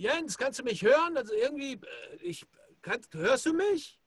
Jens, 0.00 0.38
kannst 0.38 0.58
du 0.58 0.62
mich 0.62 0.82
hören? 0.82 1.14
Also 1.14 1.34
irgendwie, 1.34 1.74
äh, 1.74 1.78
ich, 2.22 2.46
kann, 2.80 3.00
hörst 3.12 3.44
du 3.44 3.52
mich? 3.52 4.00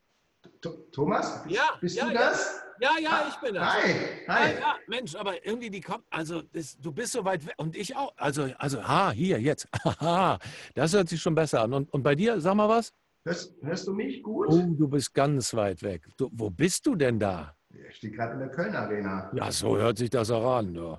Thomas? 0.92 1.44
Ja. 1.48 1.78
Bist 1.80 1.96
ja, 1.96 2.08
du 2.08 2.14
das? 2.16 2.64
Ja, 2.80 2.94
ja, 3.00 3.28
ich 3.30 3.36
bin 3.36 3.54
das. 3.54 3.74
Hi. 3.74 3.94
Hi. 4.28 4.54
Ja, 4.54 4.60
ja, 4.60 4.76
Mensch, 4.88 5.14
aber 5.14 5.46
irgendwie 5.46 5.70
die 5.70 5.82
kommt, 5.82 6.04
also 6.10 6.42
das, 6.52 6.80
du 6.80 6.92
bist 6.92 7.14
so 7.14 7.24
weit 7.24 7.46
weg 7.46 7.54
und 7.58 7.78
ich 7.78 7.96
auch. 7.96 8.12
Also, 8.18 8.50
also, 8.58 8.84
ha, 8.84 9.12
hier, 9.12 9.40
jetzt. 9.40 9.68
Haha, 9.84 10.40
das 10.74 10.94
hört 10.94 11.10
sich 11.10 11.22
schon 11.22 11.36
besser 11.36 11.62
an. 11.62 11.74
Und, 11.74 11.94
und 11.94 12.02
bei 12.02 12.16
dir, 12.16 12.42
sag 12.42 12.56
mal 12.56 12.68
was? 12.68 12.92
Hörst, 13.24 13.56
hörst 13.62 13.86
du 13.86 13.94
mich 13.94 14.24
gut? 14.24 14.48
Oh, 14.50 14.64
du 14.66 14.88
bist 14.88 15.14
ganz 15.14 15.54
weit 15.54 15.84
weg. 15.84 16.08
Du, 16.18 16.28
wo 16.34 16.50
bist 16.50 16.88
du 16.88 16.96
denn 16.96 17.20
da? 17.20 17.56
Ich 17.70 17.98
stehe 17.98 18.14
gerade 18.14 18.34
in 18.34 18.40
der 18.40 18.50
Köln 18.50 18.76
Arena. 18.76 19.32
Ja, 19.36 19.52
so 19.52 19.78
hört 19.78 20.00
sich 20.00 20.10
das 20.10 20.32
auch 20.32 20.58
an. 20.58 20.74
Du. 20.74 20.98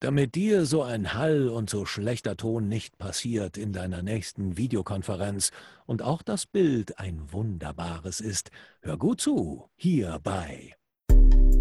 Damit 0.00 0.34
dir 0.34 0.64
so 0.64 0.82
ein 0.82 1.12
Hall 1.12 1.50
und 1.50 1.68
so 1.68 1.84
schlechter 1.84 2.34
Ton 2.34 2.68
nicht 2.68 2.96
passiert 2.96 3.58
in 3.58 3.74
deiner 3.74 4.02
nächsten 4.02 4.56
Videokonferenz 4.56 5.50
und 5.84 6.00
auch 6.00 6.22
das 6.22 6.46
Bild 6.46 6.98
ein 6.98 7.20
wunderbares 7.30 8.22
ist, 8.22 8.50
hör 8.80 8.96
gut 8.96 9.20
zu, 9.20 9.68
hier 9.76 10.18
bei 10.22 10.74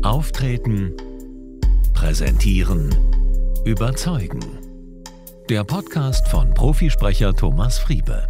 Auftreten, 0.04 0.96
Präsentieren, 1.94 2.96
Überzeugen. 3.66 4.40
Der 5.50 5.66
Podcast 5.66 6.26
von 6.30 6.54
Profisprecher 6.54 7.36
Thomas 7.36 7.78
Friebe. 7.78 8.30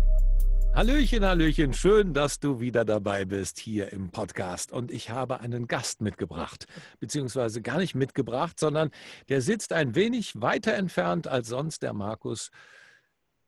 Hallöchen, 0.76 1.26
Hallöchen, 1.26 1.74
schön, 1.74 2.14
dass 2.14 2.40
du 2.40 2.60
wieder 2.62 2.86
dabei 2.86 3.26
bist 3.26 3.60
hier 3.60 3.92
im 3.92 4.12
Podcast. 4.12 4.72
Und 4.72 4.92
ich 4.92 5.10
habe 5.10 5.42
einen 5.42 5.68
Gast 5.68 6.00
mitgebracht, 6.02 6.66
beziehungsweise 7.00 7.62
gar 7.62 7.78
nicht 7.80 7.96
mitgebracht, 7.96 8.60
sondern 8.60 8.92
der 9.28 9.42
sitzt 9.42 9.74
ein 9.74 9.96
wenig 9.96 10.40
weiter 10.42 10.74
entfernt 10.76 11.28
als 11.28 11.50
sonst 11.50 11.82
der 11.84 11.94
Markus. 11.94 12.50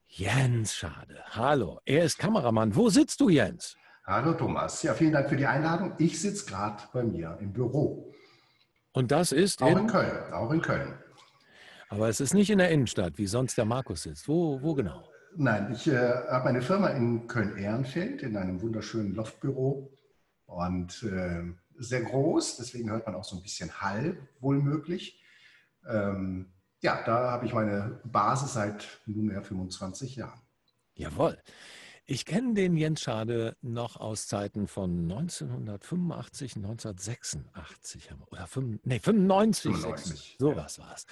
Jens 0.08 0.74
Schade. 0.74 1.22
Hallo, 1.30 1.80
er 1.86 2.04
ist 2.04 2.18
Kameramann. 2.18 2.76
Wo 2.76 2.90
sitzt 2.90 3.20
du, 3.20 3.30
Jens? 3.30 3.76
Hallo 4.04 4.34
Thomas. 4.34 4.82
Ja, 4.82 4.92
vielen 4.92 5.12
Dank 5.12 5.30
für 5.30 5.36
die 5.36 5.46
Einladung. 5.46 5.94
Ich 5.98 6.20
sitze 6.20 6.44
gerade 6.44 6.82
bei 6.92 7.02
mir 7.02 7.38
im 7.40 7.52
Büro. 7.52 8.12
Und 8.92 9.10
das 9.10 9.32
ist 9.32 9.62
Auch 9.62 9.68
in, 9.70 9.78
in 9.78 9.86
Köln. 9.86 10.32
Auch 10.34 10.50
in 10.50 10.60
Köln. 10.60 10.98
aber 11.88 12.08
es 12.10 12.20
ist 12.20 12.34
nicht 12.34 12.50
in 12.50 12.58
der 12.58 12.68
Innenstadt, 12.70 13.16
wie 13.16 13.26
sonst 13.26 13.56
der 13.56 13.64
Markus 13.64 14.02
sitzt. 14.02 14.28
Wo, 14.28 14.60
wo 14.60 14.74
genau? 14.74 15.08
Nein, 15.36 15.72
ich 15.72 15.86
äh, 15.86 16.28
habe 16.28 16.44
meine 16.44 16.62
Firma 16.62 16.88
in 16.88 17.26
Köln-Ehrenfeld 17.26 18.22
in 18.22 18.36
einem 18.36 18.60
wunderschönen 18.60 19.14
Loftbüro 19.14 19.90
und 20.46 21.02
äh, 21.04 21.42
sehr 21.78 22.02
groß, 22.02 22.58
deswegen 22.58 22.90
hört 22.90 23.06
man 23.06 23.14
auch 23.14 23.24
so 23.24 23.36
ein 23.36 23.42
bisschen 23.42 23.80
Hall, 23.80 24.16
wohl 24.40 24.58
möglich. 24.58 25.22
Ähm, 25.88 26.52
ja, 26.82 27.02
da 27.04 27.30
habe 27.30 27.46
ich 27.46 27.54
meine 27.54 28.00
Basis 28.04 28.52
seit 28.52 29.00
nunmehr 29.06 29.42
25 29.42 30.16
Jahren. 30.16 30.40
Jawohl. 30.94 31.38
Ich 32.04 32.24
kenne 32.24 32.54
den 32.54 32.76
Jens 32.76 33.00
Schade 33.00 33.56
noch 33.62 33.96
aus 33.96 34.26
Zeiten 34.26 34.66
von 34.66 35.06
1985, 35.06 36.56
1986 36.56 38.10
haben 38.10 38.20
wir- 38.20 38.32
oder 38.32 38.46
fünf, 38.48 38.80
nee, 38.82 38.98
95, 38.98 39.72
95, 39.72 40.02
96, 40.02 40.36
sowas 40.40 40.78
war 40.80 40.94
es. 40.94 41.06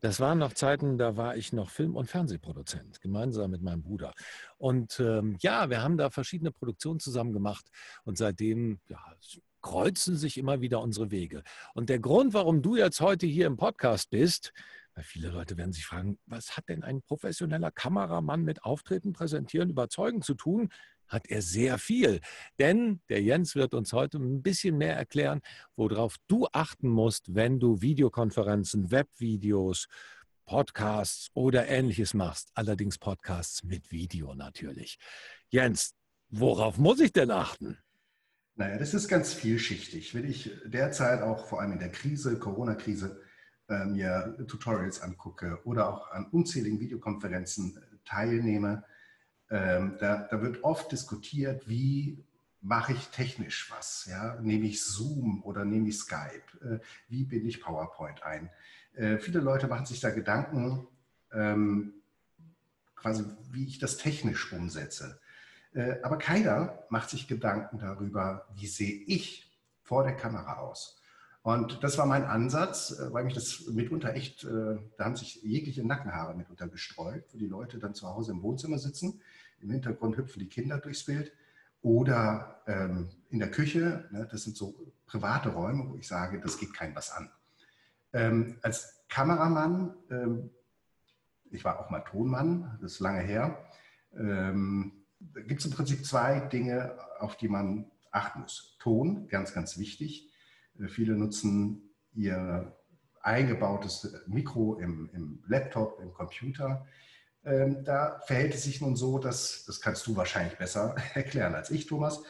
Das 0.00 0.20
waren 0.20 0.38
noch 0.38 0.52
Zeiten, 0.52 0.98
da 0.98 1.16
war 1.16 1.36
ich 1.36 1.54
noch 1.54 1.70
Film- 1.70 1.96
und 1.96 2.10
Fernsehproduzent, 2.10 3.00
gemeinsam 3.00 3.50
mit 3.50 3.62
meinem 3.62 3.82
Bruder. 3.82 4.12
Und 4.58 5.00
ähm, 5.00 5.36
ja, 5.40 5.70
wir 5.70 5.82
haben 5.82 5.96
da 5.96 6.10
verschiedene 6.10 6.52
Produktionen 6.52 7.00
zusammen 7.00 7.32
gemacht 7.32 7.64
und 8.04 8.18
seitdem 8.18 8.80
ja, 8.88 9.00
kreuzen 9.62 10.16
sich 10.16 10.36
immer 10.36 10.60
wieder 10.60 10.82
unsere 10.82 11.10
Wege. 11.10 11.42
Und 11.72 11.88
der 11.88 12.00
Grund, 12.00 12.34
warum 12.34 12.60
du 12.60 12.76
jetzt 12.76 13.00
heute 13.00 13.26
hier 13.26 13.46
im 13.46 13.56
Podcast 13.56 14.10
bist, 14.10 14.52
weil 14.98 15.04
viele 15.04 15.28
Leute 15.28 15.56
werden 15.56 15.72
sich 15.72 15.86
fragen, 15.86 16.18
was 16.26 16.56
hat 16.56 16.68
denn 16.68 16.82
ein 16.82 17.02
professioneller 17.02 17.70
Kameramann 17.70 18.42
mit 18.42 18.64
Auftreten, 18.64 19.12
Präsentieren, 19.12 19.70
Überzeugen 19.70 20.22
zu 20.22 20.34
tun? 20.34 20.70
Hat 21.06 21.28
er 21.28 21.40
sehr 21.40 21.78
viel. 21.78 22.20
Denn 22.58 23.00
der 23.08 23.22
Jens 23.22 23.54
wird 23.54 23.74
uns 23.74 23.92
heute 23.92 24.18
ein 24.18 24.42
bisschen 24.42 24.76
mehr 24.76 24.96
erklären, 24.96 25.40
worauf 25.76 26.16
du 26.26 26.48
achten 26.50 26.88
musst, 26.88 27.32
wenn 27.32 27.60
du 27.60 27.80
Videokonferenzen, 27.80 28.90
Webvideos, 28.90 29.86
Podcasts 30.46 31.28
oder 31.32 31.68
ähnliches 31.68 32.12
machst. 32.12 32.50
Allerdings 32.54 32.98
Podcasts 32.98 33.62
mit 33.62 33.92
Video 33.92 34.34
natürlich. 34.34 34.98
Jens, 35.48 35.94
worauf 36.28 36.76
muss 36.76 36.98
ich 36.98 37.12
denn 37.12 37.30
achten? 37.30 37.78
Naja, 38.56 38.78
das 38.78 38.94
ist 38.94 39.06
ganz 39.06 39.32
vielschichtig. 39.32 40.12
Wenn 40.16 40.28
ich 40.28 40.50
derzeit 40.64 41.22
auch 41.22 41.46
vor 41.46 41.60
allem 41.60 41.70
in 41.70 41.78
der 41.78 41.92
Krise, 41.92 42.36
Corona-Krise, 42.40 43.22
äh, 43.68 43.84
mir 43.84 44.36
Tutorials 44.46 45.00
angucke 45.02 45.60
oder 45.64 45.88
auch 45.88 46.10
an 46.10 46.26
unzähligen 46.30 46.80
Videokonferenzen 46.80 47.76
äh, 47.76 47.80
teilnehme, 48.04 48.84
ähm, 49.50 49.96
da, 49.98 50.28
da 50.30 50.42
wird 50.42 50.62
oft 50.64 50.92
diskutiert, 50.92 51.68
wie 51.68 52.24
mache 52.60 52.92
ich 52.92 53.08
technisch 53.08 53.70
was? 53.74 54.06
Ja? 54.10 54.38
Nehme 54.40 54.66
ich 54.66 54.82
Zoom 54.82 55.42
oder 55.42 55.64
nehme 55.64 55.88
ich 55.88 55.98
Skype? 55.98 56.42
Äh, 56.62 56.78
wie 57.08 57.24
binde 57.24 57.48
ich 57.48 57.60
PowerPoint 57.60 58.22
ein? 58.22 58.50
Äh, 58.94 59.18
viele 59.18 59.40
Leute 59.40 59.68
machen 59.68 59.86
sich 59.86 60.00
da 60.00 60.10
Gedanken, 60.10 60.86
ähm, 61.32 61.94
quasi 62.94 63.24
wie 63.50 63.66
ich 63.66 63.78
das 63.78 63.96
technisch 63.96 64.52
umsetze. 64.52 65.20
Äh, 65.72 65.96
Aber 66.02 66.18
keiner 66.18 66.84
macht 66.88 67.10
sich 67.10 67.28
Gedanken 67.28 67.78
darüber, 67.78 68.48
wie 68.54 68.66
sehe 68.66 69.02
ich 69.06 69.50
vor 69.82 70.02
der 70.02 70.16
Kamera 70.16 70.58
aus. 70.58 70.97
Und 71.48 71.82
das 71.82 71.96
war 71.96 72.04
mein 72.04 72.24
Ansatz, 72.24 72.90
äh, 72.90 73.10
weil 73.10 73.24
mich 73.24 73.32
das 73.32 73.68
mitunter 73.68 74.12
echt, 74.12 74.44
äh, 74.44 74.76
da 74.98 75.04
haben 75.06 75.16
sich 75.16 75.42
jegliche 75.42 75.82
Nackenhaare 75.82 76.34
mitunter 76.34 76.68
gestreut, 76.68 77.24
wo 77.32 77.38
die 77.38 77.46
Leute 77.46 77.78
dann 77.78 77.94
zu 77.94 78.06
Hause 78.06 78.32
im 78.32 78.42
Wohnzimmer 78.42 78.76
sitzen. 78.76 79.22
Im 79.62 79.70
Hintergrund 79.70 80.18
hüpfen 80.18 80.40
die 80.40 80.48
Kinder 80.48 80.76
durchs 80.76 81.04
Bild. 81.06 81.32
Oder 81.80 82.60
ähm, 82.66 83.08
in 83.30 83.38
der 83.38 83.50
Küche, 83.50 84.04
ne, 84.10 84.28
das 84.30 84.42
sind 84.42 84.58
so 84.58 84.74
private 85.06 85.48
Räume, 85.48 85.88
wo 85.88 85.96
ich 85.96 86.06
sage, 86.06 86.38
das 86.38 86.58
geht 86.58 86.74
kein 86.74 86.94
was 86.94 87.12
an. 87.12 87.30
Ähm, 88.12 88.58
als 88.60 89.06
Kameramann, 89.08 89.94
ähm, 90.10 90.50
ich 91.50 91.64
war 91.64 91.80
auch 91.80 91.88
mal 91.88 92.00
Tonmann, 92.00 92.78
das 92.82 92.92
ist 92.92 93.00
lange 93.00 93.20
her, 93.20 93.64
ähm, 94.18 94.92
gibt 95.46 95.60
es 95.60 95.66
im 95.66 95.72
Prinzip 95.72 96.04
zwei 96.04 96.40
Dinge, 96.40 96.94
auf 97.20 97.38
die 97.38 97.48
man 97.48 97.90
achten 98.10 98.42
muss. 98.42 98.76
Ton, 98.80 99.28
ganz, 99.28 99.54
ganz 99.54 99.78
wichtig. 99.78 100.27
Äh, 100.78 100.88
Viele 100.88 101.14
nutzen 101.14 101.90
ihr 102.14 102.74
eingebautes 103.20 104.14
Mikro 104.26 104.78
im, 104.78 105.10
im 105.12 105.42
Laptop, 105.46 106.00
im 106.00 106.12
Computer. 106.12 106.86
Ähm, 107.44 107.84
da 107.84 108.20
verhält 108.26 108.54
es 108.54 108.64
sich 108.64 108.80
nun 108.80 108.96
so, 108.96 109.18
dass, 109.18 109.64
das 109.64 109.80
kannst 109.80 110.06
du 110.06 110.16
wahrscheinlich 110.16 110.58
besser 110.58 110.96
erklären 111.14 111.54
als 111.54 111.70
ich, 111.70 111.86
Thomas, 111.86 112.22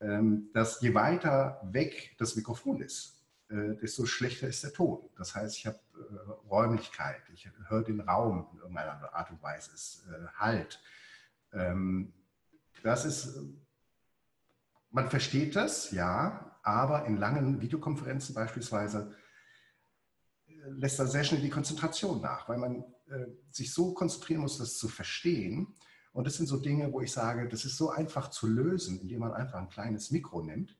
ähm, 0.00 0.50
dass 0.52 0.80
je 0.80 0.94
weiter 0.94 1.60
weg 1.64 2.16
das 2.18 2.36
Mikrofon 2.36 2.80
ist, 2.80 3.22
äh, 3.48 3.76
desto 3.80 4.06
schlechter 4.06 4.48
ist 4.48 4.64
der 4.64 4.72
Ton. 4.72 5.08
Das 5.16 5.34
heißt, 5.34 5.56
ich 5.56 5.66
habe 5.66 5.78
äh, 5.94 6.48
Räumlichkeit, 6.48 7.22
ich 7.32 7.48
höre 7.68 7.84
den 7.84 8.00
Raum 8.00 8.48
in 8.52 8.58
irgendeiner 8.58 9.14
Art 9.14 9.30
und 9.30 9.42
Weise, 9.42 9.70
es 9.74 10.04
äh, 10.10 10.26
Halt. 10.36 10.80
Ähm, 11.52 12.12
das 12.82 13.04
ist, 13.04 13.38
man 14.90 15.08
versteht 15.08 15.54
das, 15.56 15.92
ja, 15.92 16.51
aber 16.62 17.06
in 17.06 17.16
langen 17.16 17.60
Videokonferenzen 17.60 18.34
beispielsweise 18.34 19.14
äh, 20.46 20.52
lässt 20.70 20.98
da 20.98 21.06
sehr 21.06 21.24
schnell 21.24 21.40
die 21.40 21.50
Konzentration 21.50 22.20
nach, 22.20 22.48
weil 22.48 22.58
man 22.58 22.84
äh, 23.08 23.26
sich 23.50 23.72
so 23.72 23.94
konzentrieren 23.94 24.40
muss, 24.40 24.58
das 24.58 24.78
zu 24.78 24.88
verstehen. 24.88 25.74
Und 26.12 26.26
das 26.26 26.34
sind 26.36 26.46
so 26.46 26.58
Dinge, 26.58 26.92
wo 26.92 27.00
ich 27.00 27.12
sage, 27.12 27.48
das 27.48 27.64
ist 27.64 27.76
so 27.76 27.90
einfach 27.90 28.30
zu 28.30 28.46
lösen, 28.46 29.00
indem 29.00 29.20
man 29.20 29.32
einfach 29.32 29.58
ein 29.58 29.70
kleines 29.70 30.10
Mikro 30.10 30.42
nimmt, 30.42 30.76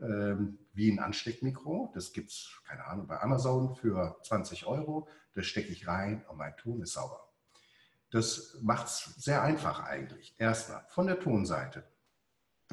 ähm, 0.00 0.58
wie 0.72 0.90
ein 0.90 0.98
Ansteckmikro. 0.98 1.92
Das 1.94 2.12
gibt 2.12 2.30
es, 2.30 2.60
keine 2.66 2.86
Ahnung, 2.86 3.06
bei 3.06 3.20
Amazon 3.20 3.76
für 3.76 4.16
20 4.24 4.66
Euro. 4.66 5.06
Das 5.34 5.46
stecke 5.46 5.70
ich 5.70 5.86
rein 5.86 6.24
und 6.28 6.38
mein 6.38 6.56
Ton 6.56 6.80
ist 6.82 6.94
sauber. 6.94 7.30
Das 8.10 8.58
macht 8.62 8.86
es 8.86 9.14
sehr 9.16 9.42
einfach 9.42 9.84
eigentlich. 9.84 10.34
Erstmal 10.38 10.84
von 10.88 11.06
der 11.06 11.20
Tonseite. 11.20 11.84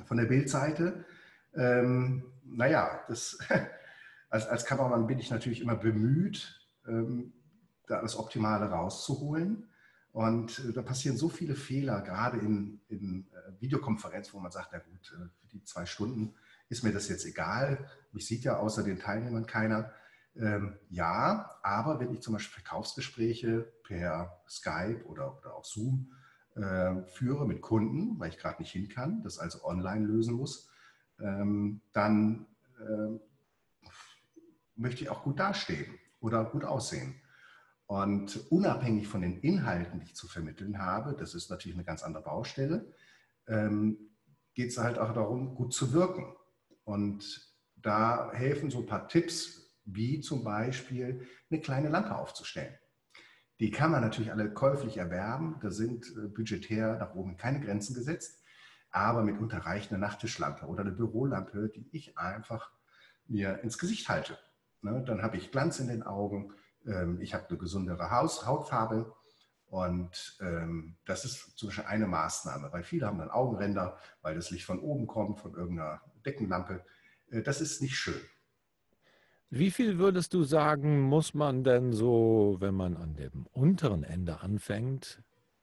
Von 0.06 0.18
der 0.18 0.25
Bildseite, 0.25 1.06
ähm, 1.53 2.24
naja, 2.49 3.03
das, 3.07 3.38
als, 4.29 4.47
als 4.47 4.65
Kameramann 4.65 5.07
bin 5.07 5.19
ich 5.19 5.29
natürlich 5.29 5.61
immer 5.61 5.75
bemüht, 5.75 6.67
ähm, 6.88 7.33
da 7.88 8.01
das 8.01 8.17
Optimale 8.17 8.69
rauszuholen. 8.69 9.69
Und 10.11 10.59
äh, 10.59 10.73
da 10.73 10.81
passieren 10.81 11.17
so 11.17 11.29
viele 11.29 11.55
Fehler, 11.55 12.01
gerade 12.01 12.38
in, 12.39 12.81
in 12.88 13.27
äh, 13.31 13.61
Videokonferenz, 13.61 14.33
wo 14.33 14.39
man 14.39 14.51
sagt, 14.51 14.69
na 14.71 14.79
gut, 14.79 15.13
äh, 15.15 15.29
für 15.39 15.47
die 15.47 15.63
zwei 15.63 15.85
Stunden 15.85 16.33
ist 16.69 16.83
mir 16.83 16.91
das 16.91 17.07
jetzt 17.07 17.25
egal. 17.25 17.89
Mich 18.11 18.25
sieht 18.25 18.44
ja 18.44 18.57
außer 18.57 18.83
den 18.83 19.00
Teilnehmern 19.00 19.45
keiner. 19.45 19.93
Ähm, 20.35 20.77
ja, 20.89 21.57
aber 21.63 22.00
wenn 22.00 22.13
ich 22.13 22.21
zum 22.21 22.33
Beispiel 22.33 22.61
Verkaufsgespräche 22.61 23.71
per 23.83 24.41
Skype 24.47 25.03
oder, 25.05 25.38
oder 25.38 25.55
auch 25.55 25.65
Zoom 25.65 26.13
äh, 26.55 27.03
führe 27.05 27.47
mit 27.47 27.61
Kunden, 27.61 28.19
weil 28.19 28.29
ich 28.29 28.38
gerade 28.38 28.61
nicht 28.61 28.71
hin 28.71 28.89
kann, 28.89 29.23
das 29.23 29.39
also 29.39 29.63
online 29.63 30.05
lösen 30.05 30.35
muss, 30.35 30.69
ähm, 31.19 31.81
dann 31.93 32.45
äh, 32.79 33.19
möchte 34.75 35.03
ich 35.03 35.09
auch 35.09 35.23
gut 35.23 35.39
dastehen 35.39 35.97
oder 36.19 36.45
gut 36.45 36.63
aussehen. 36.63 37.15
Und 37.85 38.51
unabhängig 38.51 39.07
von 39.07 39.21
den 39.21 39.39
Inhalten, 39.39 39.99
die 39.99 40.07
ich 40.07 40.15
zu 40.15 40.27
vermitteln 40.27 40.77
habe, 40.79 41.15
das 41.17 41.33
ist 41.33 41.49
natürlich 41.49 41.77
eine 41.77 41.85
ganz 41.85 42.03
andere 42.03 42.23
Baustelle, 42.23 42.93
ähm, 43.47 43.97
geht 44.53 44.71
es 44.71 44.77
halt 44.77 44.99
auch 44.99 45.13
darum, 45.13 45.55
gut 45.55 45.73
zu 45.73 45.93
wirken. 45.93 46.35
Und 46.83 47.55
da 47.75 48.31
helfen 48.33 48.69
so 48.69 48.79
ein 48.79 48.85
paar 48.85 49.07
Tipps, 49.07 49.77
wie 49.85 50.19
zum 50.19 50.43
Beispiel 50.43 51.25
eine 51.49 51.61
kleine 51.61 51.89
Lampe 51.89 52.15
aufzustellen. 52.15 52.75
Die 53.59 53.71
kann 53.71 53.91
man 53.91 54.01
natürlich 54.01 54.31
alle 54.31 54.53
käuflich 54.53 54.97
erwerben. 54.97 55.57
Da 55.61 55.71
sind 55.71 56.05
äh, 56.15 56.27
budgetär 56.27 56.97
nach 56.97 57.15
oben 57.15 57.37
keine 57.37 57.59
Grenzen 57.61 57.95
gesetzt. 57.95 58.37
Aber 58.97 59.21
mitunter 59.21 59.59
reicht 59.59 59.91
eine 59.91 59.99
Nachttischlampe 59.99 60.65
oder 60.65 60.81
eine 60.81 60.91
Bürolampe, 60.91 61.69
die 61.69 61.88
ich 61.91 62.17
einfach 62.17 62.71
mir 63.27 63.59
ins 63.61 63.77
Gesicht 63.77 64.09
halte. 64.09 64.39
Ne, 64.81 65.03
dann 65.05 65.21
habe 65.21 65.38
ich 65.38 65.51
Glanz 65.51 65.79
in 65.79 65.88
den 65.88 66.01
Augen, 66.01 66.53
ähm, 66.85 67.21
ich 67.21 67.35
habe 67.35 67.47
eine 67.47 67.59
gesundere 67.59 68.09
Hautfarbe 68.09 69.15
und 69.67 70.38
ähm, 70.41 70.97
das 71.05 71.25
ist 71.25 71.57
zum 71.57 71.69
Beispiel 71.69 71.85
eine 71.85 72.07
Maßnahme, 72.07 72.71
weil 72.71 72.83
viele 72.83 73.05
haben 73.05 73.19
dann 73.19 73.29
Augenränder, 73.29 73.97
weil 74.23 74.33
das 74.33 74.49
Licht 74.49 74.65
von 74.65 74.79
oben 74.79 75.05
kommt, 75.05 75.41
von 75.41 75.53
irgendeiner 75.53 76.01
Deckenlampe. 76.25 76.83
Äh, 77.29 77.43
das 77.43 77.61
ist 77.61 77.83
nicht 77.83 77.97
schön. 77.97 78.21
Wie 79.51 79.69
viel 79.69 80.00
würdest 80.00 80.33
du 80.33 80.43
sagen, 80.43 81.01
muss 81.01 81.35
man 81.35 81.63
denn 81.63 81.93
so, 81.93 82.57
wenn 82.59 82.73
man 82.73 82.97
an 82.97 83.13
dem 83.13 83.45
unteren 83.51 84.03
Ende 84.03 84.41
anfängt, 84.41 85.21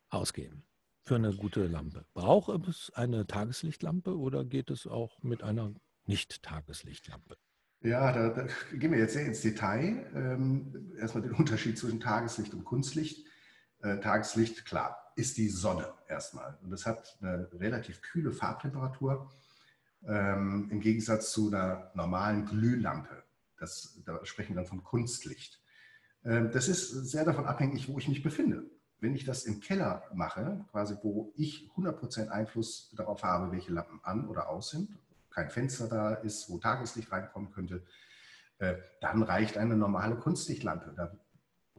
ausgeben 0.09 0.65
für 1.05 1.17
eine 1.17 1.35
gute 1.35 1.67
Lampe? 1.67 2.05
Braucht 2.15 2.67
es 2.69 2.91
eine 2.95 3.27
Tageslichtlampe 3.27 4.17
oder 4.17 4.45
geht 4.45 4.71
es 4.71 4.87
auch 4.87 5.23
mit 5.23 5.43
einer 5.43 5.73
Nicht-Tageslichtlampe? 6.07 7.37
Ja, 7.81 8.13
da, 8.13 8.29
da, 8.31 8.47
gehen 8.73 8.93
wir 8.93 8.99
jetzt 8.99 9.13
sehr 9.13 9.27
ins 9.27 9.43
Detail. 9.43 10.11
Ähm, 10.15 10.93
erstmal 10.99 11.23
den 11.23 11.33
Unterschied 11.33 11.79
zwischen 11.79 12.01
Tageslicht 12.01 12.55
und 12.55 12.65
Kunstlicht. 12.65 13.27
Äh, 13.83 14.01
Tageslicht, 14.01 14.65
klar, 14.65 15.13
ist 15.17 15.37
die 15.37 15.51
Sonne 15.51 15.93
erstmal. 16.09 16.59
Und 16.63 16.71
das 16.71 16.87
hat 16.87 17.19
eine 17.21 17.51
relativ 17.53 18.01
kühle 18.01 18.33
Farbtemperatur 18.33 19.31
ähm, 20.07 20.69
im 20.71 20.81
Gegensatz 20.81 21.33
zu 21.33 21.49
einer 21.49 21.91
normalen 21.95 22.47
Glühlampe. 22.47 23.25
Das, 23.59 24.01
da 24.07 24.25
sprechen 24.25 24.55
wir 24.55 24.63
dann 24.63 24.67
von 24.67 24.83
Kunstlicht. 24.83 25.61
Ähm, 26.25 26.51
das 26.51 26.69
ist 26.69 26.91
sehr 26.91 27.27
davon 27.27 27.45
abhängig, 27.45 27.89
wo 27.89 27.99
ich 27.99 28.09
mich 28.09 28.23
befinde. 28.23 28.65
Wenn 29.01 29.15
ich 29.15 29.25
das 29.25 29.45
im 29.45 29.61
Keller 29.61 30.05
mache, 30.15 30.65
quasi 30.71 30.97
wo 31.03 31.33
ich 31.37 31.71
100% 31.77 32.29
Einfluss 32.29 32.91
darauf 32.97 33.23
habe, 33.23 33.53
welche 33.53 33.73
Lampen 33.73 34.01
an 34.03 34.29
oder 34.29 34.49
aus 34.49 34.71
sind, 34.71 34.97
kein 35.31 35.51
Fenster 35.51 35.89
da 35.89 36.15
ist, 36.15 36.49
wo 36.49 36.59
Tageslicht 36.59 37.11
reinkommen 37.11 37.51
könnte, 37.51 37.83
äh, 38.59 38.77
dann 39.01 39.23
reicht 39.23 39.59
eine 39.59 39.77
normale 39.77 40.17
Kunstlichtlampe. 40.17 40.95
Da 40.97 41.13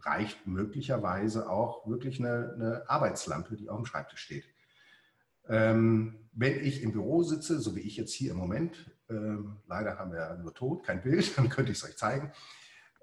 reicht 0.01 0.45
möglicherweise 0.45 1.49
auch 1.49 1.87
wirklich 1.87 2.19
eine, 2.19 2.53
eine 2.53 2.89
Arbeitslampe, 2.89 3.55
die 3.55 3.69
auf 3.69 3.77
dem 3.77 3.85
Schreibtisch 3.85 4.19
steht. 4.19 4.45
Ähm, 5.47 6.27
wenn 6.33 6.63
ich 6.63 6.83
im 6.83 6.91
Büro 6.91 7.23
sitze, 7.23 7.59
so 7.59 7.75
wie 7.75 7.81
ich 7.81 7.97
jetzt 7.97 8.13
hier 8.13 8.31
im 8.31 8.37
Moment, 8.37 8.91
ähm, 9.09 9.57
leider 9.67 9.97
haben 9.97 10.11
wir 10.11 10.37
nur 10.41 10.53
Ton, 10.53 10.81
kein 10.81 11.01
Bild, 11.01 11.37
dann 11.37 11.49
könnte 11.49 11.71
ich 11.71 11.77
es 11.77 11.83
euch 11.85 11.97
zeigen, 11.97 12.31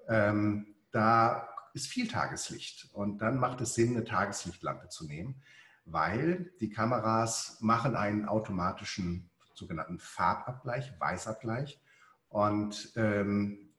ähm, 0.07 0.75
da 0.91 1.49
ist 1.73 1.87
viel 1.87 2.07
Tageslicht 2.07 2.89
und 2.93 3.19
dann 3.19 3.39
macht 3.39 3.61
es 3.61 3.73
Sinn, 3.73 3.95
eine 3.95 4.05
Tageslichtlampe 4.05 4.89
zu 4.89 5.05
nehmen, 5.05 5.41
weil 5.85 6.53
die 6.59 6.69
Kameras 6.69 7.57
machen 7.61 7.95
einen 7.95 8.27
automatischen 8.27 9.29
sogenannten 9.55 9.99
Farbabgleich, 9.99 10.93
Weißabgleich 10.99 11.81
und 12.29 12.93
ähm, 12.95 13.73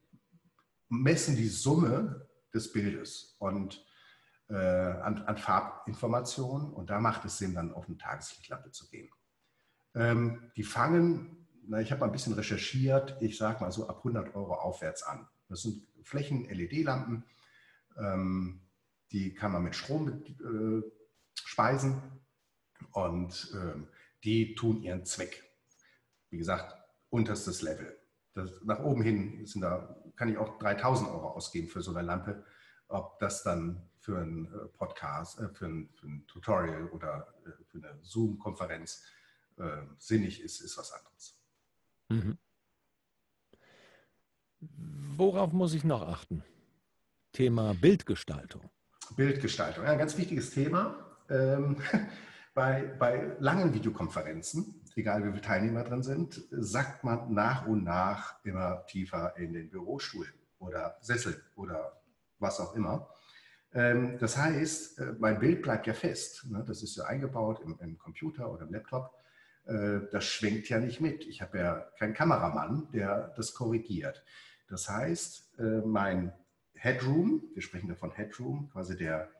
messen 0.88 1.36
die 1.36 1.48
Summe 1.48 2.28
des 2.52 2.72
Bildes 2.72 3.36
und 3.38 3.84
äh, 4.48 4.54
an, 4.54 5.22
an, 5.22 5.36
Farbinformationen 5.36 6.72
und 6.72 6.90
da 6.90 7.00
macht 7.00 7.24
es 7.24 7.38
Sinn, 7.38 7.54
dann 7.54 7.72
auf 7.72 7.88
eine 7.88 7.96
Tageslichtlampe 7.96 8.70
zu 8.70 8.88
gehen. 8.88 9.10
Ähm, 9.94 10.50
die 10.56 10.62
fangen, 10.62 11.46
na, 11.66 11.80
ich 11.80 11.90
habe 11.90 12.00
mal 12.00 12.06
ein 12.06 12.12
bisschen 12.12 12.34
recherchiert, 12.34 13.16
ich 13.20 13.38
sage 13.38 13.60
mal 13.60 13.72
so 13.72 13.88
ab 13.88 13.98
100 13.98 14.34
Euro 14.34 14.54
aufwärts 14.54 15.02
an. 15.02 15.26
Das 15.48 15.62
sind 15.62 15.86
Flächen-LED-Lampen, 16.02 17.24
ähm, 17.98 18.60
die 19.12 19.34
kann 19.34 19.52
man 19.52 19.62
mit 19.62 19.76
Strom 19.76 20.22
äh, 20.22 20.82
speisen 21.44 22.02
und 22.92 23.52
ähm, 23.54 23.88
die 24.24 24.54
tun 24.54 24.82
ihren 24.82 25.04
Zweck 25.04 25.44
wie 26.34 26.38
gesagt, 26.38 26.76
unterstes 27.10 27.62
Level. 27.62 27.96
Das, 28.34 28.50
nach 28.64 28.80
oben 28.80 29.02
hin 29.02 29.46
sind 29.46 29.60
da, 29.60 29.96
kann 30.16 30.28
ich 30.28 30.36
auch 30.36 30.58
3000 30.58 31.08
Euro 31.08 31.30
ausgeben 31.30 31.68
für 31.68 31.80
so 31.80 31.92
eine 31.92 32.02
Lampe. 32.02 32.44
Ob 32.88 33.20
das 33.20 33.44
dann 33.44 33.88
für 34.00 34.18
einen 34.18 34.46
äh, 34.46 34.66
Podcast, 34.76 35.38
äh, 35.38 35.48
für, 35.50 35.66
ein, 35.66 35.90
für 35.94 36.08
ein, 36.08 36.26
Tutorial 36.26 36.88
oder 36.88 37.32
äh, 37.46 37.50
für 37.68 37.78
eine 37.78 38.00
Zoom-Konferenz 38.02 39.04
äh, 39.58 39.82
sinnig 39.98 40.42
ist, 40.42 40.60
ist 40.60 40.76
was 40.76 40.92
anderes. 40.92 41.40
Mhm. 42.08 42.36
Worauf 45.16 45.52
muss 45.52 45.72
ich 45.72 45.84
noch 45.84 46.02
achten? 46.02 46.42
Thema 47.34 47.74
Bildgestaltung. 47.74 48.70
Bildgestaltung, 49.14 49.84
ja, 49.84 49.90
ein 49.90 49.98
ganz 49.98 50.16
wichtiges 50.16 50.50
Thema. 50.50 50.96
Ähm, 51.28 51.76
bei, 52.54 52.94
bei 52.98 53.36
langen 53.38 53.74
Videokonferenzen 53.74 54.80
egal 54.96 55.24
wie 55.24 55.30
viele 55.30 55.42
Teilnehmer 55.42 55.84
drin 55.84 56.02
sind, 56.02 56.42
sackt 56.50 57.04
man 57.04 57.32
nach 57.32 57.66
und 57.66 57.84
nach 57.84 58.44
immer 58.44 58.84
tiefer 58.86 59.36
in 59.36 59.52
den 59.52 59.70
Bürostuhl 59.70 60.26
oder 60.58 60.96
Sessel 61.00 61.40
oder 61.56 62.00
was 62.38 62.60
auch 62.60 62.74
immer. 62.74 63.08
Ähm, 63.72 64.18
das 64.18 64.36
heißt, 64.36 64.98
äh, 64.98 65.14
mein 65.18 65.38
Bild 65.38 65.62
bleibt 65.62 65.86
ja 65.86 65.94
fest. 65.94 66.46
Ne? 66.48 66.64
Das 66.66 66.82
ist 66.82 66.96
ja 66.96 67.04
eingebaut 67.04 67.60
im, 67.64 67.78
im 67.80 67.98
Computer 67.98 68.50
oder 68.50 68.64
im 68.64 68.72
Laptop. 68.72 69.12
Äh, 69.66 70.00
das 70.12 70.24
schwenkt 70.24 70.68
ja 70.68 70.78
nicht 70.78 71.00
mit. 71.00 71.26
Ich 71.26 71.42
habe 71.42 71.58
ja 71.58 71.80
keinen 71.98 72.14
Kameramann, 72.14 72.88
der 72.92 73.32
das 73.36 73.54
korrigiert. 73.54 74.24
Das 74.68 74.88
heißt, 74.88 75.58
äh, 75.58 75.62
mein 75.84 76.32
Headroom, 76.84 77.42
wir 77.54 77.62
sprechen 77.62 77.88
davon 77.88 78.12
Headroom, 78.12 78.70
quasi 78.70 78.96
der 78.96 79.30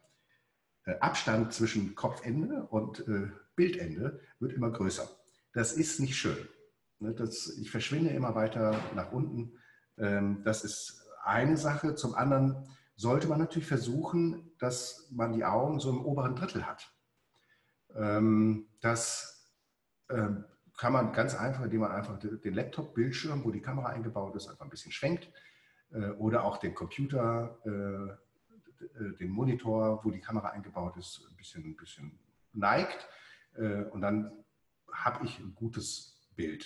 Abstand 1.00 1.52
zwischen 1.52 1.94
Kopfende 1.94 2.66
und 2.70 3.04
Bildende 3.56 4.20
wird 4.38 4.52
immer 4.52 4.70
größer 4.70 5.08
das 5.54 5.72
ist 5.72 6.00
nicht 6.00 6.16
schön. 6.16 6.48
Ne, 6.98 7.14
das, 7.14 7.56
ich 7.58 7.70
verschwinde 7.70 8.10
immer 8.10 8.34
weiter 8.34 8.78
nach 8.94 9.12
unten. 9.12 9.58
Ähm, 9.96 10.42
das 10.44 10.64
ist 10.64 11.06
eine 11.22 11.56
Sache. 11.56 11.94
Zum 11.94 12.14
anderen 12.14 12.68
sollte 12.96 13.28
man 13.28 13.38
natürlich 13.38 13.68
versuchen, 13.68 14.52
dass 14.58 15.08
man 15.10 15.32
die 15.32 15.44
Augen 15.44 15.80
so 15.80 15.90
im 15.90 16.04
oberen 16.04 16.36
Drittel 16.36 16.66
hat. 16.66 16.92
Ähm, 17.94 18.68
das 18.80 19.48
ähm, 20.10 20.44
kann 20.76 20.92
man 20.92 21.12
ganz 21.12 21.34
einfach, 21.34 21.64
indem 21.64 21.80
man 21.80 21.92
einfach 21.92 22.18
den 22.18 22.54
Laptop-Bildschirm, 22.54 23.44
wo 23.44 23.52
die 23.52 23.62
Kamera 23.62 23.88
eingebaut 23.88 24.34
ist, 24.34 24.48
einfach 24.48 24.64
ein 24.64 24.70
bisschen 24.70 24.92
schwenkt. 24.92 25.30
Äh, 25.92 26.10
oder 26.12 26.44
auch 26.44 26.58
den 26.58 26.74
Computer, 26.74 27.58
äh, 27.64 28.24
den 29.18 29.30
Monitor, 29.30 30.04
wo 30.04 30.10
die 30.10 30.20
Kamera 30.20 30.50
eingebaut 30.50 30.96
ist, 30.96 31.26
ein 31.28 31.36
bisschen, 31.36 31.64
ein 31.64 31.76
bisschen 31.76 32.18
neigt. 32.52 33.08
Äh, 33.54 33.84
und 33.84 34.00
dann 34.00 34.32
habe 34.92 35.24
ich 35.24 35.38
ein 35.38 35.54
gutes 35.54 36.28
Bild. 36.36 36.64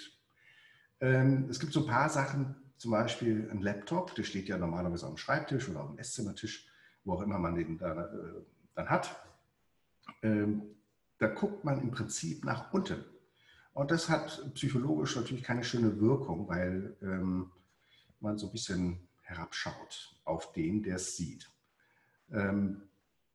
Ähm, 1.01 1.47
es 1.49 1.61
gibt 1.61 1.73
so 1.73 1.81
ein 1.81 1.87
paar 1.87 2.09
Sachen, 2.09 2.57
zum 2.77 2.93
Beispiel 2.93 3.49
ein 3.51 3.61
Laptop, 3.61 4.15
der 4.15 4.23
steht 4.23 4.49
ja 4.49 4.57
normalerweise 4.57 5.07
auf 5.07 5.15
dem 5.15 5.19
Schreibtisch 5.19 5.69
oder 5.69 5.81
auf 5.81 5.89
dem 5.89 5.99
Esszimmertisch, 5.99 6.69
wo 7.05 7.15
auch 7.15 7.23
immer 7.23 7.39
man 7.39 7.57
den 7.57 7.79
da, 7.79 8.05
äh, 8.05 8.43
dann 8.75 8.89
hat. 8.89 9.17
Ähm, 10.23 10.63
da 11.19 11.27
guckt 11.29 11.65
man 11.65 11.81
im 11.81 11.91
Prinzip 11.91 12.45
nach 12.45 12.73
unten. 12.73 13.05
Und 13.73 13.91
das 13.91 14.09
hat 14.09 14.43
psychologisch 14.55 15.17
natürlich 15.17 15.43
keine 15.43 15.65
schöne 15.65 16.01
Wirkung, 16.01 16.49
weil 16.49 16.97
ähm, 17.03 17.51
man 18.21 18.39
so 18.39 18.47
ein 18.47 18.53
bisschen 18.53 19.08
herabschaut 19.29 20.17
auf 20.25 20.53
den, 20.53 20.83
der 20.83 20.97
es 20.97 21.17
sieht. 21.17 21.51
Ähm, 22.33 22.83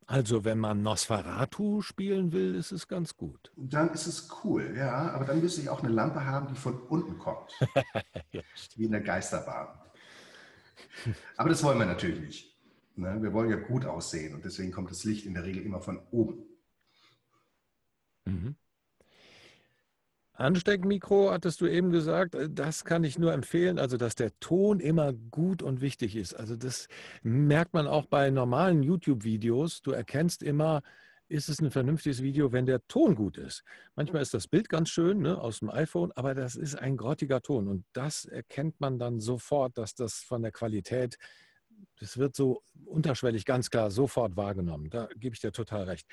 also 0.05 0.43
wenn 0.43 0.59
man 0.59 0.83
Nosferatu 0.83 1.81
spielen 1.81 2.33
will, 2.33 2.55
ist 2.55 2.71
es 2.71 2.87
ganz 2.87 3.15
gut. 3.15 3.51
Dann 3.55 3.93
ist 3.93 4.07
es 4.07 4.29
cool, 4.43 4.75
ja. 4.75 5.11
Aber 5.11 5.25
dann 5.25 5.39
müsste 5.41 5.61
ich 5.61 5.69
auch 5.69 5.81
eine 5.81 5.93
Lampe 5.93 6.25
haben, 6.25 6.47
die 6.47 6.59
von 6.59 6.79
unten 6.81 7.17
kommt. 7.17 7.51
ja, 8.31 8.41
wie 8.75 8.85
in 8.85 8.91
der 8.91 9.01
Geisterbahn. 9.01 9.79
Aber 11.37 11.49
das 11.49 11.63
wollen 11.63 11.79
wir 11.79 11.85
natürlich 11.85 12.19
nicht. 12.19 12.57
Ne? 12.95 13.21
Wir 13.21 13.33
wollen 13.33 13.49
ja 13.49 13.55
gut 13.55 13.85
aussehen 13.85 14.35
und 14.35 14.43
deswegen 14.45 14.71
kommt 14.71 14.91
das 14.91 15.03
Licht 15.03 15.25
in 15.25 15.33
der 15.33 15.43
Regel 15.43 15.63
immer 15.63 15.81
von 15.81 15.99
oben. 16.11 16.43
Mhm. 18.25 18.55
Ansteckmikro, 20.33 21.31
hattest 21.31 21.61
du 21.61 21.67
eben 21.67 21.91
gesagt, 21.91 22.35
äh, 22.35 22.49
das 22.49 22.85
kann 22.85 23.03
ich 23.03 23.19
nur 23.19 23.33
empfehlen, 23.33 23.79
also 23.79 23.97
dass 23.97 24.15
der 24.15 24.37
Ton 24.39 24.79
immer 24.79 25.13
gut 25.13 25.61
und 25.61 25.81
wichtig 25.81 26.15
ist. 26.15 26.33
Also 26.33 26.55
das 26.55 26.87
merkt 27.21 27.73
man 27.73 27.87
auch 27.87 28.05
bei 28.07 28.29
normalen 28.31 28.83
YouTube-Videos. 28.83 29.81
Du 29.81 29.91
erkennst 29.91 30.43
immer, 30.43 30.81
ist 31.29 31.49
es 31.49 31.59
ein 31.61 31.71
vernünftiges 31.71 32.21
Video, 32.21 32.51
wenn 32.51 32.65
der 32.65 32.85
Ton 32.87 33.15
gut 33.15 33.37
ist. 33.37 33.63
Manchmal 33.95 34.21
ist 34.21 34.33
das 34.33 34.47
Bild 34.47 34.69
ganz 34.69 34.89
schön 34.89 35.21
ne, 35.21 35.39
aus 35.39 35.59
dem 35.59 35.69
iPhone, 35.69 36.11
aber 36.13 36.35
das 36.35 36.55
ist 36.55 36.75
ein 36.75 36.97
grottiger 36.97 37.41
Ton 37.41 37.67
und 37.67 37.85
das 37.93 38.25
erkennt 38.25 38.79
man 38.79 38.99
dann 38.99 39.19
sofort, 39.19 39.77
dass 39.77 39.95
das 39.95 40.15
von 40.15 40.41
der 40.41 40.51
Qualität 40.51 41.17
Das 41.99 42.17
wird 42.17 42.35
so 42.35 42.63
unterschwellig 42.85 43.45
ganz 43.45 43.69
klar 43.69 43.91
sofort 43.91 44.35
wahrgenommen. 44.37 44.89
Da 44.89 45.07
gebe 45.15 45.35
ich 45.35 45.41
dir 45.41 45.51
total 45.51 45.83
recht. 45.85 46.07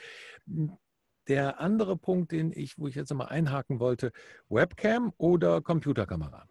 Der 1.29 1.61
andere 1.61 1.97
Punkt, 1.97 2.33
den 2.33 2.53
ich, 2.53 2.79
wo 2.79 2.89
ich 2.89 2.95
jetzt 2.95 3.11
nochmal 3.11 3.29
einhaken 3.29 3.79
wollte, 3.79 4.13
Webcam 4.49 5.13
oder 5.19 5.61
Computerkamera? 5.61 6.49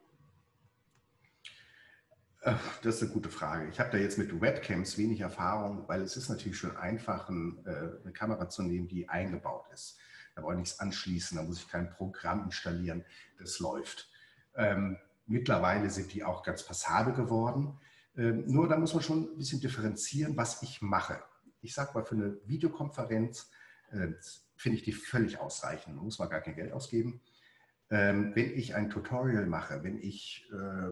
Das 2.41 2.95
ist 2.95 3.03
eine 3.03 3.11
gute 3.11 3.29
Frage. 3.29 3.67
Ich 3.67 3.79
habe 3.79 3.91
da 3.91 3.97
jetzt 3.97 4.17
mit 4.17 4.39
Webcams 4.39 4.97
wenig 4.97 5.19
Erfahrung, 5.19 5.87
weil 5.87 6.01
es 6.01 6.15
ist 6.15 6.29
natürlich 6.29 6.57
schon 6.57 6.75
einfach, 6.77 7.29
äh, 7.29 7.33
eine 7.33 8.13
Kamera 8.13 8.47
zu 8.47 8.63
nehmen, 8.63 8.87
die 8.87 9.09
eingebaut 9.09 9.65
ist. 9.73 9.97
Da 10.35 10.41
brauche 10.41 10.53
ich 10.53 10.59
nichts 10.59 10.79
anschließen, 10.79 11.37
da 11.37 11.43
muss 11.43 11.59
ich 11.59 11.67
kein 11.67 11.89
Programm 11.89 12.45
installieren, 12.45 13.03
das 13.37 13.59
läuft. 13.59 14.09
Ähm, 14.55 14.97
mittlerweile 15.25 15.89
sind 15.89 16.13
die 16.13 16.23
auch 16.23 16.43
ganz 16.43 16.63
passabel 16.63 17.13
geworden. 17.13 17.77
Ähm, 18.15 18.45
nur 18.47 18.69
da 18.69 18.77
muss 18.77 18.93
man 18.93 19.03
schon 19.03 19.33
ein 19.33 19.37
bisschen 19.37 19.59
differenzieren, 19.59 20.37
was 20.37 20.63
ich 20.63 20.81
mache. 20.81 21.21
Ich 21.61 21.73
sage 21.73 21.91
mal, 21.93 22.05
für 22.05 22.15
eine 22.15 22.37
Videokonferenz 22.45 23.51
äh, 23.91 24.13
finde 24.59 24.77
ich 24.77 24.83
die 24.83 24.91
völlig 24.91 25.39
ausreichend. 25.39 25.97
Da 25.97 26.01
muss 26.01 26.19
man 26.19 26.29
gar 26.29 26.41
kein 26.41 26.55
Geld 26.55 26.73
ausgeben. 26.73 27.21
Ähm, 27.89 28.35
wenn 28.35 28.51
ich 28.51 28.75
ein 28.75 28.89
Tutorial 28.89 29.45
mache, 29.45 29.83
wenn 29.83 29.97
ich 29.97 30.47
äh, 30.51 30.91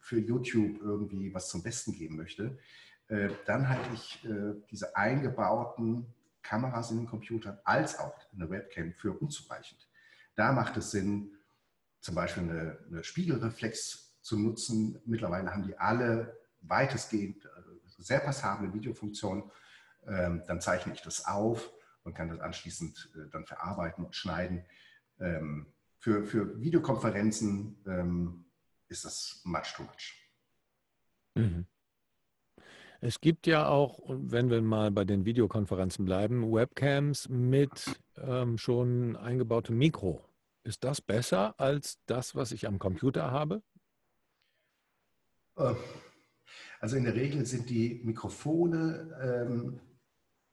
für 0.00 0.18
YouTube 0.18 0.80
irgendwie 0.80 1.32
was 1.32 1.48
zum 1.48 1.62
Besten 1.62 1.92
geben 1.92 2.16
möchte, 2.16 2.58
äh, 3.06 3.30
dann 3.46 3.68
halte 3.68 3.88
ich 3.94 4.24
äh, 4.24 4.54
diese 4.72 4.96
eingebauten 4.96 6.12
Kameras 6.42 6.90
in 6.90 6.98
den 6.98 7.06
Computern 7.06 7.58
als 7.64 7.98
auch 7.98 8.12
eine 8.34 8.50
Webcam 8.50 8.92
für 8.92 9.12
unzureichend. 9.12 9.88
Da 10.34 10.52
macht 10.52 10.76
es 10.76 10.90
Sinn, 10.90 11.32
zum 12.00 12.16
Beispiel 12.16 12.42
eine, 12.42 12.78
eine 12.88 13.04
Spiegelreflex 13.04 14.20
zu 14.20 14.36
nutzen. 14.36 15.00
Mittlerweile 15.06 15.52
haben 15.52 15.62
die 15.62 15.78
alle 15.78 16.36
weitestgehend 16.60 17.44
äh, 17.44 17.48
sehr 17.98 18.18
passable 18.18 18.74
Videofunktionen. 18.74 19.44
Ähm, 20.08 20.42
dann 20.48 20.60
zeichne 20.60 20.92
ich 20.92 21.02
das 21.02 21.24
auf 21.24 21.70
und 22.06 22.14
kann 22.14 22.28
das 22.28 22.40
anschließend 22.40 23.10
dann 23.32 23.44
verarbeiten 23.44 24.04
und 24.04 24.14
schneiden. 24.14 24.64
Ähm, 25.18 25.66
für, 25.98 26.24
für 26.24 26.60
Videokonferenzen 26.60 27.76
ähm, 27.86 28.44
ist 28.88 29.04
das 29.04 29.42
much 29.44 29.74
too 29.74 29.82
much. 29.82 30.14
Mhm. 31.34 31.66
Es 33.00 33.20
gibt 33.20 33.46
ja 33.46 33.68
auch, 33.68 34.00
wenn 34.08 34.48
wir 34.48 34.62
mal 34.62 34.90
bei 34.90 35.04
den 35.04 35.24
Videokonferenzen 35.24 36.04
bleiben, 36.04 36.50
Webcams 36.52 37.28
mit 37.28 38.00
ähm, 38.16 38.56
schon 38.56 39.16
eingebautem 39.16 39.76
Mikro. 39.76 40.24
Ist 40.64 40.82
das 40.82 41.00
besser 41.00 41.54
als 41.58 41.98
das, 42.06 42.34
was 42.34 42.52
ich 42.52 42.66
am 42.66 42.78
Computer 42.78 43.30
habe? 43.30 43.62
Äh, 45.56 45.74
also 46.80 46.96
in 46.96 47.04
der 47.04 47.14
Regel 47.14 47.44
sind 47.46 47.68
die 47.68 48.00
Mikrofone 48.04 49.46
ähm, 49.46 49.80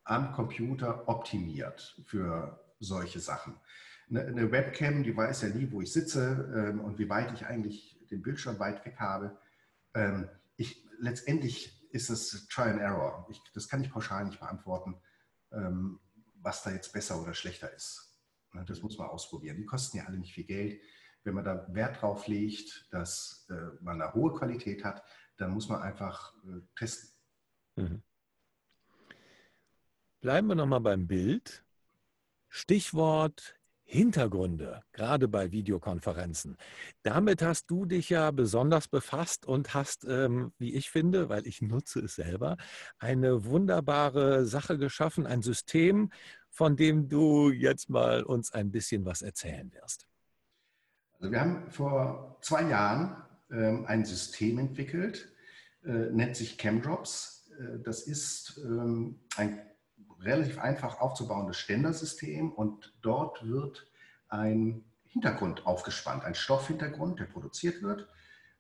am 0.03 0.31
Computer 0.33 1.07
optimiert 1.07 2.01
für 2.05 2.59
solche 2.79 3.19
Sachen. 3.19 3.55
Eine, 4.09 4.51
Webcam, 4.51 5.03
die 5.03 5.15
weiß 5.15 5.43
ja 5.43 5.49
nie, 5.49 5.71
wo 5.71 5.81
ich 5.81 5.91
sitze 5.91 6.51
ähm, 6.55 6.81
und 6.81 6.99
wie 6.99 7.09
weit 7.09 7.31
ich 7.33 7.45
eigentlich 7.45 7.99
den 8.11 8.21
Bildschirm 8.21 8.59
weit 8.59 8.85
weg 8.85 8.97
habe. 8.99 9.37
Ähm, 9.93 10.29
ich, 10.57 10.85
letztendlich 10.99 11.89
ist 11.91 12.09
es 12.09 12.47
Try 12.47 12.63
and 12.63 12.81
Error. 12.81 13.25
Ich, 13.29 13.41
das 13.53 13.69
kann 13.69 13.81
ich 13.81 13.91
pauschal 13.91 14.25
nicht 14.25 14.39
beantworten, 14.39 15.01
ähm, 15.51 15.99
was 16.41 16.63
da 16.63 16.71
jetzt 16.71 16.91
besser 16.93 17.21
oder 17.21 17.33
schlechter 17.33 17.73
ist. 17.73 18.13
Ne, 18.53 18.65
das 18.65 18.81
muss 18.81 18.97
man 18.97 19.07
ausprobieren. 19.07 19.57
Die 19.57 19.65
kosten 19.65 19.97
ja 19.97 20.05
alle 20.05 20.17
nicht 20.17 20.33
viel 20.33 20.45
Geld. 20.45 20.81
Wenn 21.23 21.35
man 21.35 21.45
da 21.45 21.65
Wert 21.73 22.01
drauf 22.01 22.27
legt, 22.27 22.87
dass 22.91 23.47
äh, 23.49 23.81
man 23.81 24.01
eine 24.01 24.13
hohe 24.13 24.33
Qualität 24.33 24.83
hat, 24.83 25.03
dann 25.37 25.51
muss 25.51 25.69
man 25.69 25.81
einfach 25.81 26.33
äh, 26.43 26.61
testen. 26.75 27.09
Mhm. 27.75 28.03
Bleiben 30.23 30.47
wir 30.47 30.55
nochmal 30.55 30.79
beim 30.79 31.05
Bild. 31.05 31.65
Stichwort 32.47 33.59
Hintergründe, 33.83 34.81
gerade 34.93 35.27
bei 35.27 35.51
Videokonferenzen. 35.51 36.55
Damit 37.01 37.41
hast 37.41 37.69
du 37.69 37.83
dich 37.83 38.09
ja 38.09 38.31
besonders 38.31 38.87
befasst 38.87 39.45
und 39.45 39.73
hast, 39.73 40.05
ähm, 40.05 40.53
wie 40.59 40.75
ich 40.75 40.89
finde, 40.89 41.27
weil 41.27 41.45
ich 41.45 41.61
nutze 41.61 41.99
es 41.99 42.15
selber, 42.15 42.55
eine 42.99 43.43
wunderbare 43.43 44.45
Sache 44.45 44.77
geschaffen, 44.77 45.27
ein 45.27 45.41
System, 45.41 46.09
von 46.49 46.77
dem 46.77 47.09
du 47.09 47.51
jetzt 47.51 47.89
mal 47.89 48.23
uns 48.23 48.53
ein 48.53 48.71
bisschen 48.71 49.03
was 49.03 49.23
erzählen 49.23 49.73
wirst. 49.73 50.07
Also 51.19 51.33
wir 51.33 51.41
haben 51.41 51.69
vor 51.69 52.37
zwei 52.39 52.61
Jahren 52.69 53.21
ähm, 53.51 53.83
ein 53.87 54.05
System 54.05 54.57
entwickelt, 54.57 55.33
äh, 55.83 55.89
nennt 55.89 56.37
sich 56.37 56.57
CamDrops. 56.57 57.51
Äh, 57.59 57.79
das 57.83 58.03
ist 58.03 58.61
ähm, 58.63 59.19
ein 59.35 59.59
relativ 60.23 60.59
einfach 60.59 60.99
aufzubauendes 60.99 61.57
Ständersystem 61.57 62.51
und 62.51 62.93
dort 63.01 63.47
wird 63.47 63.87
ein 64.29 64.83
Hintergrund 65.05 65.65
aufgespannt, 65.65 66.23
ein 66.23 66.35
Stoffhintergrund, 66.35 67.19
der 67.19 67.25
produziert 67.25 67.83
wird 67.83 68.07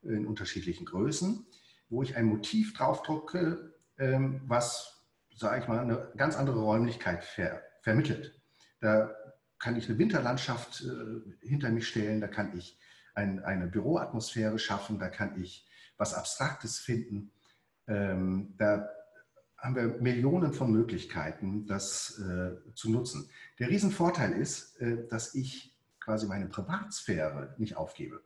in 0.03 0.27
unterschiedlichen 0.27 0.85
Größen, 0.85 1.45
wo 1.89 2.03
ich 2.03 2.15
ein 2.15 2.25
Motiv 2.25 2.73
draufdrucke, 2.73 3.73
ähm, 3.97 4.41
was, 4.45 5.03
sage 5.35 5.61
ich 5.61 5.67
mal, 5.67 5.79
eine 5.79 6.11
ganz 6.17 6.35
andere 6.35 6.59
Räumlichkeit 6.59 7.23
ver 7.23 7.61
vermittelt. 7.81 8.39
Da 8.79 9.13
kann 9.59 9.75
ich 9.75 9.89
eine 9.89 9.97
Winterlandschaft 9.97 10.83
äh, 10.83 11.47
hinter 11.47 11.69
mich 11.69 11.87
stellen, 11.87 12.21
da 12.21 12.27
kann 12.27 12.57
ich 12.57 12.77
ein, 13.13 13.43
eine 13.43 13.67
Büroatmosphäre 13.67 14.57
schaffen, 14.59 14.99
da 14.99 15.09
kann 15.09 15.41
ich 15.41 15.67
was 15.97 16.13
Abstraktes 16.13 16.79
finden. 16.79 17.31
Ähm, 17.87 18.53
da 18.57 18.89
haben 19.63 19.75
wir 19.75 19.87
Millionen 20.01 20.53
von 20.53 20.71
Möglichkeiten, 20.71 21.65
das 21.65 22.19
äh, 22.19 22.51
zu 22.75 22.91
nutzen. 22.91 23.29
Der 23.59 23.69
Riesenvorteil 23.69 24.33
ist, 24.33 24.75
äh, 24.81 25.07
dass 25.07 25.33
ich 25.35 25.73
quasi 26.01 26.27
meine 26.27 26.47
Privatsphäre 26.47 27.55
nicht 27.57 27.77
aufgebe. 27.77 28.21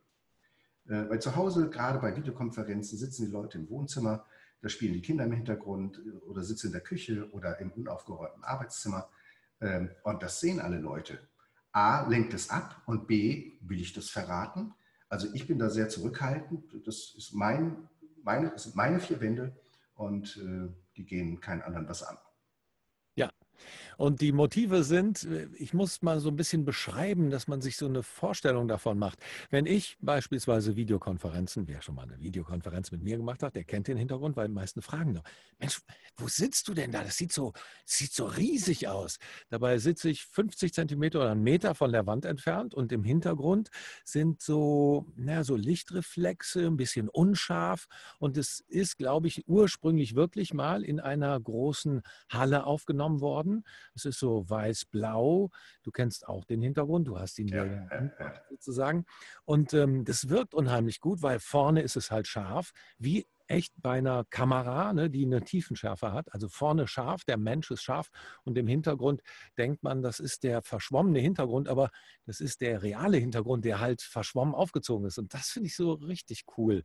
Äh, 0.87 1.07
weil 1.09 1.21
zu 1.21 1.35
Hause, 1.35 1.69
gerade 1.69 1.99
bei 1.99 2.15
Videokonferenzen, 2.15 2.97
sitzen 2.97 3.27
die 3.27 3.31
Leute 3.31 3.59
im 3.59 3.69
Wohnzimmer, 3.69 4.25
da 4.61 4.69
spielen 4.69 4.93
die 4.93 5.01
Kinder 5.03 5.25
im 5.25 5.31
Hintergrund 5.31 5.99
äh, 5.99 6.17
oder 6.25 6.43
sitzen 6.43 6.67
in 6.67 6.73
der 6.73 6.81
Küche 6.81 7.29
oder 7.31 7.59
im 7.59 7.71
unaufgeräumten 7.71 8.43
Arbeitszimmer. 8.43 9.07
Ähm, 9.61 9.91
und 10.03 10.23
das 10.23 10.39
sehen 10.39 10.59
alle 10.59 10.79
Leute. 10.79 11.19
A, 11.71 12.07
lenkt 12.07 12.33
es 12.33 12.49
ab 12.49 12.81
und 12.87 13.05
B, 13.05 13.59
will 13.61 13.79
ich 13.79 13.93
das 13.93 14.09
verraten? 14.09 14.73
Also 15.07 15.27
ich 15.35 15.45
bin 15.45 15.59
da 15.59 15.69
sehr 15.69 15.87
zurückhaltend. 15.87 16.63
Das, 16.87 17.13
ist 17.15 17.35
mein, 17.35 17.87
meine, 18.23 18.49
das 18.49 18.63
sind 18.63 18.75
meine 18.75 18.99
vier 18.99 19.21
Wände 19.21 19.55
und 19.93 20.37
äh, 20.37 20.73
die 20.97 21.05
gehen 21.05 21.39
keinen 21.39 21.61
anderen 21.61 21.87
was 21.87 22.03
an. 22.03 22.17
Ja, 23.15 23.29
und 23.97 24.21
die 24.21 24.31
Motive 24.31 24.83
sind, 24.83 25.23
äh, 25.23 25.47
ich 25.57 25.73
muss 25.73 26.01
mal 26.01 26.19
so 26.19 26.29
ein 26.29 26.35
bisschen 26.35 26.63
beschreiben, 26.65 27.29
dass 27.29 27.47
man 27.47 27.61
sich 27.61 27.77
so 27.77 27.87
eine 27.87 28.03
Vorstellung 28.03 28.67
davon 28.67 28.97
macht. 28.97 29.19
Wenn 29.49 29.65
ich 29.65 29.97
beispielsweise 29.99 30.75
Videokonferenzen, 30.75 31.67
wer 31.67 31.81
schon 31.81 31.95
mal 31.95 32.03
eine 32.03 32.19
Videokonferenz 32.19 32.91
mit 32.91 33.03
mir 33.03 33.17
gemacht 33.17 33.43
hat, 33.43 33.55
der 33.55 33.63
kennt 33.63 33.87
den 33.87 33.97
Hintergrund, 33.97 34.37
weil 34.37 34.47
die 34.47 34.53
meisten 34.53 34.81
fragen 34.81 35.15
doch, 35.15 35.23
Mensch, 35.59 35.81
wo 36.17 36.27
sitzt 36.27 36.67
du 36.67 36.73
denn 36.73 36.91
da? 36.91 37.03
Das 37.03 37.17
sieht 37.17 37.31
so, 37.31 37.53
sieht 37.85 38.13
so 38.13 38.25
riesig 38.25 38.87
aus. 38.87 39.17
Dabei 39.49 39.79
sitze 39.79 40.09
ich 40.09 40.25
50 40.25 40.73
Zentimeter 40.73 41.19
oder 41.19 41.31
einen 41.31 41.43
Meter 41.43 41.75
von 41.75 41.91
der 41.91 42.05
Wand 42.05 42.25
entfernt 42.25 42.73
und 42.73 42.91
im 42.91 43.03
Hintergrund 43.03 43.69
sind 44.03 44.41
so, 44.41 45.05
naja, 45.15 45.43
so 45.43 45.55
Lichtreflexe, 45.55 46.65
ein 46.67 46.77
bisschen 46.77 47.09
unscharf. 47.09 47.87
Und 48.19 48.37
es 48.37 48.59
ist, 48.67 48.97
glaube 48.97 49.27
ich, 49.27 49.47
ursprünglich 49.47 50.15
wirklich 50.15 50.53
mal 50.53 50.83
in 50.83 50.99
einer 50.99 51.39
großen 51.39 52.01
Halle 52.29 52.65
aufgenommen 52.65 53.21
worden. 53.21 53.63
Es 53.97 54.05
ist 54.05 54.19
so 54.19 54.49
weiß-blau. 54.49 55.49
Du 55.83 55.91
kennst 55.91 56.27
auch 56.27 56.45
den 56.45 56.61
Hintergrund, 56.61 57.07
du 57.07 57.19
hast 57.19 57.39
ihn 57.39 57.47
ja, 57.47 57.65
ja, 57.65 58.11
ja. 58.19 58.33
sozusagen. 58.49 59.05
Und 59.45 59.73
ähm, 59.73 60.05
das 60.05 60.29
wirkt 60.29 60.53
unheimlich 60.53 60.99
gut, 60.99 61.21
weil 61.21 61.39
vorne 61.39 61.81
ist 61.81 61.97
es 61.97 62.11
halt 62.11 62.27
scharf, 62.27 62.71
wie 62.97 63.25
echt 63.47 63.73
bei 63.77 63.97
einer 63.97 64.25
Kamera, 64.25 64.93
ne, 64.93 65.09
die 65.09 65.25
eine 65.25 65.41
Tiefenschärfe 65.41 66.11
hat. 66.11 66.33
Also 66.33 66.49
vorne 66.49 66.87
scharf, 66.87 67.23
der 67.23 67.37
Mensch 67.37 67.71
ist 67.71 67.81
scharf 67.81 68.09
und 68.43 68.57
im 68.57 68.67
Hintergrund 68.67 69.21
denkt 69.57 69.83
man, 69.83 70.01
das 70.01 70.19
ist 70.19 70.43
der 70.43 70.61
verschwommene 70.61 71.19
Hintergrund, 71.19 71.69
aber 71.69 71.89
das 72.25 72.39
ist 72.39 72.61
der 72.61 72.83
reale 72.83 73.17
Hintergrund, 73.17 73.65
der 73.65 73.79
halt 73.79 74.01
verschwommen 74.01 74.53
aufgezogen 74.53 75.07
ist. 75.07 75.17
Und 75.17 75.33
das 75.33 75.49
finde 75.49 75.67
ich 75.67 75.75
so 75.75 75.93
richtig 75.93 76.43
cool. 76.57 76.83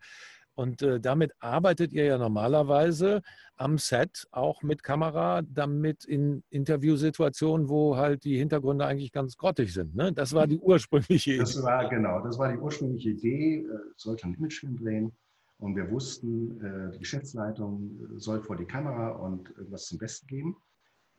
Und 0.54 0.82
äh, 0.82 1.00
damit 1.00 1.32
arbeitet 1.40 1.92
ihr 1.92 2.04
ja 2.04 2.18
normalerweise 2.18 3.23
am 3.56 3.78
Set 3.78 4.26
auch 4.30 4.62
mit 4.62 4.82
Kamera, 4.82 5.42
damit 5.42 6.04
in 6.04 6.42
Interviewsituationen, 6.50 7.68
wo 7.68 7.97
halt 7.97 8.25
die 8.25 8.38
Hintergründe 8.38 8.85
eigentlich 8.85 9.12
ganz 9.12 9.37
grottig 9.37 9.73
sind. 9.73 9.94
Ne? 9.94 10.12
Das 10.12 10.35
war 10.35 10.47
die 10.47 10.59
ursprüngliche 10.59 11.32
Idee. 11.32 11.40
Das 11.40 11.62
war 11.62 11.88
genau, 11.88 12.21
das 12.23 12.38
war 12.38 12.52
die 12.52 12.59
ursprüngliche 12.59 13.11
Idee. 13.11 13.59
Äh, 13.61 13.78
sollte 13.97 14.26
ein 14.26 14.35
Imagefilm 14.35 14.76
drehen. 14.76 15.12
Und 15.59 15.76
wir 15.76 15.90
wussten, 15.90 16.61
äh, 16.61 16.90
die 16.92 16.99
Geschäftsleitung 16.99 17.99
äh, 18.00 18.18
soll 18.18 18.42
vor 18.42 18.56
die 18.56 18.66
Kamera 18.66 19.11
und 19.11 19.49
irgendwas 19.56 19.87
zum 19.87 19.99
Besten 19.99 20.26
geben. 20.26 20.56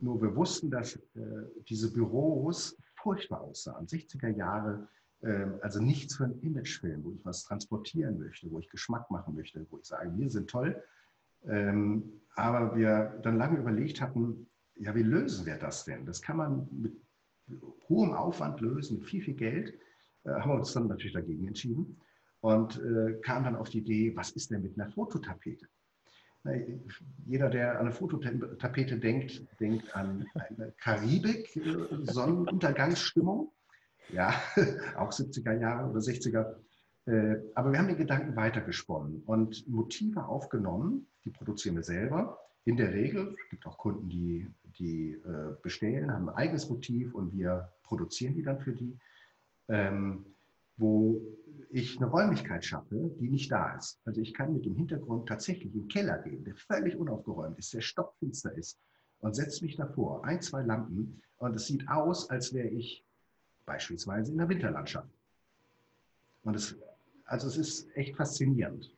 Nur 0.00 0.20
wir 0.20 0.34
wussten, 0.34 0.70
dass 0.70 0.98
diese 1.68 1.90
Büros 1.92 2.76
furchtbar 2.96 3.42
aussahen. 3.42 3.86
60er 3.86 4.36
Jahre 4.36 4.88
also 5.62 5.80
nichts 5.80 6.16
für 6.16 6.24
einen 6.24 6.40
Imagefilm, 6.40 7.04
wo 7.04 7.12
ich 7.12 7.24
was 7.24 7.44
transportieren 7.44 8.18
möchte, 8.18 8.50
wo 8.50 8.58
ich 8.58 8.68
Geschmack 8.68 9.10
machen 9.10 9.34
möchte, 9.34 9.66
wo 9.70 9.78
ich 9.78 9.86
sage, 9.86 10.12
wir 10.16 10.30
sind 10.30 10.50
toll. 10.50 10.82
Ähm, 11.46 12.20
aber 12.34 12.76
wir 12.76 13.20
dann 13.22 13.36
lange 13.36 13.58
überlegt 13.58 14.00
hatten, 14.00 14.46
ja, 14.76 14.94
wie 14.94 15.02
lösen 15.02 15.46
wir 15.46 15.56
das 15.56 15.84
denn? 15.84 16.04
Das 16.04 16.20
kann 16.20 16.36
man 16.36 16.68
mit 16.70 16.94
hohem 17.88 18.12
Aufwand 18.12 18.60
lösen, 18.60 18.98
mit 18.98 19.06
viel, 19.06 19.22
viel 19.22 19.34
Geld. 19.34 19.78
Äh, 20.24 20.30
haben 20.30 20.50
wir 20.50 20.56
uns 20.56 20.72
dann 20.72 20.88
natürlich 20.88 21.12
dagegen 21.12 21.46
entschieden 21.46 22.00
und 22.40 22.80
äh, 22.80 23.20
kam 23.22 23.44
dann 23.44 23.56
auf 23.56 23.70
die 23.70 23.78
Idee, 23.78 24.16
was 24.16 24.30
ist 24.32 24.50
denn 24.50 24.62
mit 24.62 24.78
einer 24.78 24.90
Fototapete? 24.90 25.66
Jeder, 27.24 27.48
der 27.48 27.72
an 27.72 27.86
eine 27.86 27.92
Fototapete 27.92 28.98
denkt, 28.98 29.46
denkt 29.60 29.96
an 29.96 30.26
eine 30.34 30.72
Karibik, 30.72 31.56
äh, 31.56 31.86
Sonnenuntergangsstimmung. 32.02 33.50
Ja, 34.10 34.34
auch 34.96 35.10
70er 35.10 35.58
Jahre 35.58 35.90
oder 35.90 36.00
60er. 36.00 36.54
Äh, 37.06 37.36
aber 37.54 37.72
wir 37.72 37.78
haben 37.78 37.88
den 37.88 37.98
Gedanken 37.98 38.36
weitergesponnen 38.36 39.22
und 39.26 39.68
Motive 39.68 40.26
aufgenommen, 40.26 41.06
die 41.24 41.30
produzieren 41.30 41.76
wir 41.76 41.82
selber. 41.82 42.38
In 42.64 42.76
der 42.76 42.92
Regel, 42.92 43.34
es 43.38 43.50
gibt 43.50 43.66
auch 43.66 43.76
Kunden, 43.76 44.08
die, 44.08 44.50
die 44.78 45.12
äh, 45.12 45.54
bestellen, 45.62 46.10
haben 46.12 46.30
ein 46.30 46.36
eigenes 46.36 46.68
Motiv 46.70 47.14
und 47.14 47.36
wir 47.36 47.70
produzieren 47.82 48.34
die 48.34 48.42
dann 48.42 48.58
für 48.58 48.72
die, 48.72 48.98
ähm, 49.68 50.24
wo 50.76 51.20
ich 51.70 51.98
eine 51.98 52.06
Räumlichkeit 52.06 52.64
schaffe, 52.64 53.10
die 53.20 53.28
nicht 53.28 53.52
da 53.52 53.76
ist. 53.76 54.00
Also 54.04 54.20
ich 54.20 54.32
kann 54.32 54.54
mit 54.54 54.64
dem 54.64 54.76
Hintergrund 54.76 55.28
tatsächlich 55.28 55.74
in 55.74 55.82
den 55.82 55.88
Keller 55.88 56.18
gehen, 56.18 56.44
der 56.44 56.56
völlig 56.56 56.96
unaufgeräumt 56.96 57.58
ist, 57.58 57.74
der 57.74 57.82
stockfinster 57.82 58.56
ist 58.56 58.78
und 59.20 59.34
setze 59.34 59.64
mich 59.64 59.76
davor, 59.76 60.24
ein, 60.24 60.40
zwei 60.40 60.62
Lampen 60.62 61.20
und 61.36 61.54
es 61.54 61.66
sieht 61.66 61.88
aus, 61.88 62.30
als 62.30 62.54
wäre 62.54 62.68
ich 62.68 63.04
beispielsweise 63.66 64.32
in 64.32 64.38
der 64.38 64.48
Winterlandschaft. 64.48 65.08
Und 66.42 66.56
es 66.56 66.76
also 67.26 67.48
es 67.48 67.56
ist 67.56 67.96
echt 67.96 68.16
faszinierend. 68.16 68.90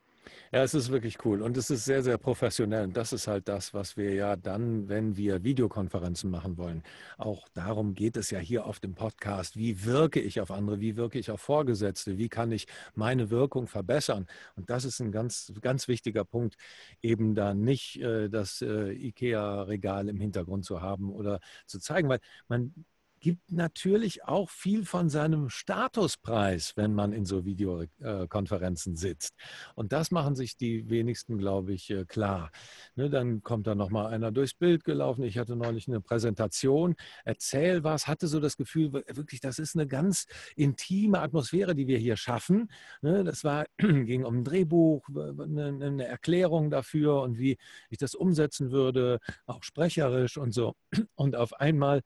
Ja, 0.51 0.63
es 0.63 0.73
ist 0.73 0.91
wirklich 0.91 1.23
cool 1.25 1.41
und 1.41 1.55
es 1.55 1.69
ist 1.69 1.85
sehr, 1.85 2.03
sehr 2.03 2.17
professionell. 2.17 2.83
Und 2.85 2.97
das 2.97 3.13
ist 3.13 3.27
halt 3.27 3.47
das, 3.47 3.73
was 3.73 3.95
wir 3.95 4.13
ja 4.13 4.35
dann, 4.35 4.89
wenn 4.89 5.15
wir 5.15 5.43
Videokonferenzen 5.43 6.29
machen 6.29 6.57
wollen. 6.57 6.83
Auch 7.17 7.47
darum 7.53 7.93
geht 7.93 8.17
es 8.17 8.29
ja 8.31 8.39
hier 8.39 8.65
auf 8.65 8.81
dem 8.81 8.93
Podcast. 8.93 9.55
Wie 9.55 9.85
wirke 9.85 10.19
ich 10.19 10.41
auf 10.41 10.51
andere? 10.51 10.81
Wie 10.81 10.97
wirke 10.97 11.17
ich 11.17 11.31
auf 11.31 11.39
Vorgesetzte? 11.41 12.17
Wie 12.17 12.27
kann 12.27 12.51
ich 12.51 12.67
meine 12.93 13.29
Wirkung 13.29 13.67
verbessern? 13.67 14.27
Und 14.55 14.69
das 14.69 14.83
ist 14.83 14.99
ein 14.99 15.13
ganz, 15.13 15.53
ganz 15.61 15.87
wichtiger 15.87 16.25
Punkt, 16.25 16.57
eben 17.01 17.33
da 17.33 17.53
nicht 17.53 18.01
äh, 18.01 18.29
das 18.29 18.61
äh, 18.61 18.91
IKEA-Regal 18.91 20.09
im 20.09 20.19
Hintergrund 20.19 20.65
zu 20.65 20.81
haben 20.81 21.11
oder 21.11 21.39
zu 21.65 21.79
zeigen, 21.79 22.09
weil 22.09 22.19
man 22.49 22.73
gibt 23.19 23.51
natürlich 23.51 24.23
auch 24.23 24.49
viel 24.49 24.85
von 24.85 25.09
seinem 25.09 25.49
Statuspreis, 25.49 26.73
wenn 26.75 26.93
man 26.93 27.13
in 27.13 27.25
so 27.25 27.45
Videokonferenzen 27.45 28.95
sitzt. 28.95 29.33
Und 29.75 29.91
das 29.91 30.11
machen 30.11 30.35
sich 30.35 30.57
die 30.57 30.89
wenigsten, 30.89 31.37
glaube 31.37 31.73
ich, 31.73 31.89
äh, 31.89 32.05
klar. 32.05 32.51
Ne, 32.95 33.09
dann 33.09 33.43
kommt 33.43 33.67
da 33.67 33.75
nochmal 33.75 34.07
einer 34.07 34.31
durchs 34.31 34.53
Bild 34.53 34.83
gelaufen. 34.83 35.23
Ich 35.23 35.37
hatte 35.37 35.55
neulich 35.55 35.87
eine 35.87 36.01
Präsentation, 36.01 36.95
erzähl 37.25 37.83
was, 37.83 38.07
hatte 38.07 38.27
so 38.27 38.39
das 38.39 38.57
Gefühl, 38.57 38.93
wirklich, 38.93 39.41
das 39.41 39.59
ist 39.59 39.75
eine 39.75 39.87
ganz 39.87 40.25
intime 40.55 41.19
Atmosphäre, 41.19 41.75
die 41.75 41.87
wir 41.87 41.97
hier 41.97 42.17
schaffen. 42.17 42.69
Ne, 43.01 43.23
das 43.23 43.43
war, 43.43 43.65
ging 43.77 44.23
um 44.23 44.39
ein 44.39 44.43
Drehbuch, 44.43 45.07
eine 45.09 46.05
Erklärung 46.05 46.69
dafür 46.69 47.21
und 47.21 47.37
wie 47.37 47.57
ich 47.89 47.97
das 47.97 48.15
umsetzen 48.15 48.71
würde, 48.71 49.19
auch 49.45 49.63
sprecherisch 49.63 50.37
und 50.37 50.53
so. 50.53 50.75
Und 51.15 51.35
auf 51.35 51.53
einmal 51.59 52.01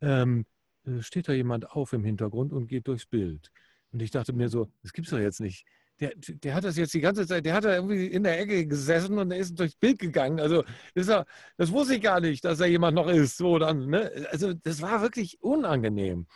ähm, 0.00 0.40
äh, 0.40 0.55
steht 1.00 1.28
da 1.28 1.32
jemand 1.32 1.70
auf 1.70 1.92
im 1.92 2.04
Hintergrund 2.04 2.52
und 2.52 2.66
geht 2.66 2.88
durchs 2.88 3.06
Bild. 3.06 3.50
Und 3.92 4.02
ich 4.02 4.10
dachte 4.10 4.32
mir 4.32 4.48
so, 4.48 4.68
das 4.82 4.92
gibt's 4.92 5.10
doch 5.10 5.18
jetzt 5.18 5.40
nicht. 5.40 5.66
Der, 6.00 6.12
der 6.14 6.54
hat 6.54 6.64
das 6.64 6.76
jetzt 6.76 6.92
die 6.92 7.00
ganze 7.00 7.26
Zeit, 7.26 7.46
der 7.46 7.54
hat 7.54 7.64
da 7.64 7.74
irgendwie 7.74 8.06
in 8.06 8.22
der 8.22 8.38
Ecke 8.38 8.66
gesessen 8.66 9.18
und 9.18 9.30
er 9.30 9.38
ist 9.38 9.58
durchs 9.58 9.76
Bild 9.76 9.98
gegangen. 9.98 10.40
Also 10.40 10.62
das, 10.94 11.08
er, 11.08 11.24
das 11.56 11.72
wusste 11.72 11.94
ich 11.94 12.02
gar 12.02 12.20
nicht, 12.20 12.44
dass 12.44 12.58
da 12.58 12.66
jemand 12.66 12.94
noch 12.94 13.08
ist. 13.08 13.38
So 13.38 13.58
dann, 13.58 13.86
ne? 13.88 14.10
Also 14.30 14.52
das 14.52 14.82
war 14.82 15.00
wirklich 15.00 15.40
unangenehm. 15.40 16.26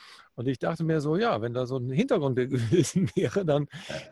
Und 0.40 0.48
ich 0.48 0.58
dachte 0.58 0.84
mir 0.84 1.02
so, 1.02 1.16
ja, 1.16 1.42
wenn 1.42 1.52
da 1.52 1.66
so 1.66 1.76
ein 1.76 1.90
Hintergrund 1.90 2.36
gewesen 2.50 3.10
wäre, 3.14 3.44
dann 3.44 3.68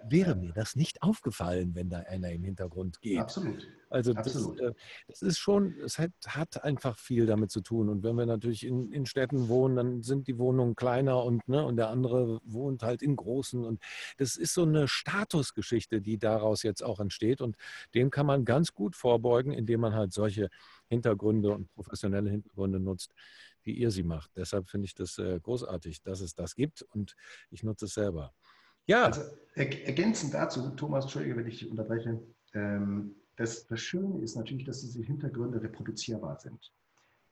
wäre 0.06 0.36
mir 0.36 0.52
das 0.52 0.76
nicht 0.76 1.00
aufgefallen, 1.00 1.74
wenn 1.74 1.88
da 1.88 2.00
einer 2.00 2.30
im 2.30 2.44
Hintergrund 2.44 3.00
geht. 3.00 3.18
Absolut. 3.18 3.66
Also 3.88 4.12
das, 4.12 4.36
Absolut. 4.36 4.60
Äh, 4.60 4.74
das 5.06 5.22
ist 5.22 5.38
schon, 5.38 5.74
es 5.82 5.98
hat, 5.98 6.10
hat, 6.26 6.62
einfach 6.64 6.98
viel 6.98 7.24
damit 7.24 7.50
zu 7.50 7.62
tun. 7.62 7.88
Und 7.88 8.02
wenn 8.02 8.14
wir 8.14 8.26
natürlich 8.26 8.66
in, 8.66 8.92
in 8.92 9.06
Städten 9.06 9.48
wohnen, 9.48 9.76
dann 9.76 10.02
sind 10.02 10.28
die 10.28 10.36
Wohnungen 10.36 10.76
kleiner 10.76 11.24
und, 11.24 11.48
ne, 11.48 11.64
und 11.64 11.76
der 11.76 11.88
andere 11.88 12.42
wohnt 12.44 12.82
halt 12.82 13.00
in 13.00 13.16
großen. 13.16 13.64
Und 13.64 13.80
das 14.18 14.36
ist 14.36 14.52
so 14.52 14.64
eine 14.64 14.86
Statusgeschichte, 14.86 16.02
die 16.02 16.18
daraus 16.18 16.62
jetzt 16.62 16.84
auch 16.84 17.00
entsteht. 17.00 17.40
Und 17.40 17.56
dem 17.94 18.10
kann 18.10 18.26
man 18.26 18.44
ganz 18.44 18.74
gut 18.74 18.96
vorbeugen, 18.96 19.52
indem 19.52 19.80
man 19.80 19.94
halt 19.94 20.12
solche 20.12 20.50
Hintergründe 20.90 21.52
und 21.52 21.72
professionelle 21.74 22.28
Hintergründe 22.28 22.80
nutzt, 22.80 23.14
wie 23.68 23.74
ihr 23.74 23.90
sie 23.90 24.02
macht. 24.02 24.30
Deshalb 24.34 24.68
finde 24.68 24.86
ich 24.86 24.94
das 24.94 25.18
äh, 25.18 25.38
großartig, 25.40 26.02
dass 26.02 26.20
es 26.20 26.34
das 26.34 26.54
gibt 26.54 26.82
und 26.82 27.14
ich 27.50 27.62
nutze 27.62 27.84
es 27.84 27.94
selber. 27.94 28.34
Ja. 28.86 29.04
Also 29.04 29.20
ergänzend 29.54 30.32
dazu, 30.32 30.70
Thomas, 30.70 31.04
Entschuldige, 31.04 31.36
wenn 31.36 31.46
ich 31.46 31.58
dich 31.58 31.70
unterbreche. 31.70 32.18
Ähm, 32.54 33.14
das, 33.36 33.66
das 33.66 33.80
Schöne 33.80 34.22
ist 34.22 34.36
natürlich, 34.36 34.64
dass 34.64 34.80
diese 34.80 35.02
Hintergründe 35.02 35.62
reproduzierbar 35.62 36.40
sind. 36.40 36.72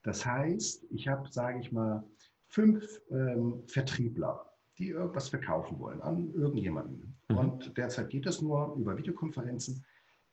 Das 0.03 0.25
heißt, 0.25 0.85
ich 0.91 1.07
habe, 1.07 1.27
sage 1.31 1.59
ich 1.59 1.71
mal, 1.71 2.03
fünf 2.45 3.01
ähm, 3.09 3.63
Vertriebler, 3.67 4.45
die 4.77 4.89
irgendwas 4.89 5.29
verkaufen 5.29 5.79
wollen 5.79 6.01
an 6.01 6.31
irgendjemanden. 6.33 7.17
Mhm. 7.29 7.37
Und 7.37 7.77
derzeit 7.77 8.09
geht 8.09 8.27
das 8.27 8.41
nur 8.41 8.75
über 8.75 8.95
Videokonferenzen. 8.95 9.83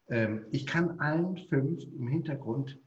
Ähm, 0.08 0.44
ich 0.52 0.66
kann 0.66 1.00
allen 1.00 1.38
fünf 1.48 1.82
im 1.82 2.06
Hintergrund 2.08 2.78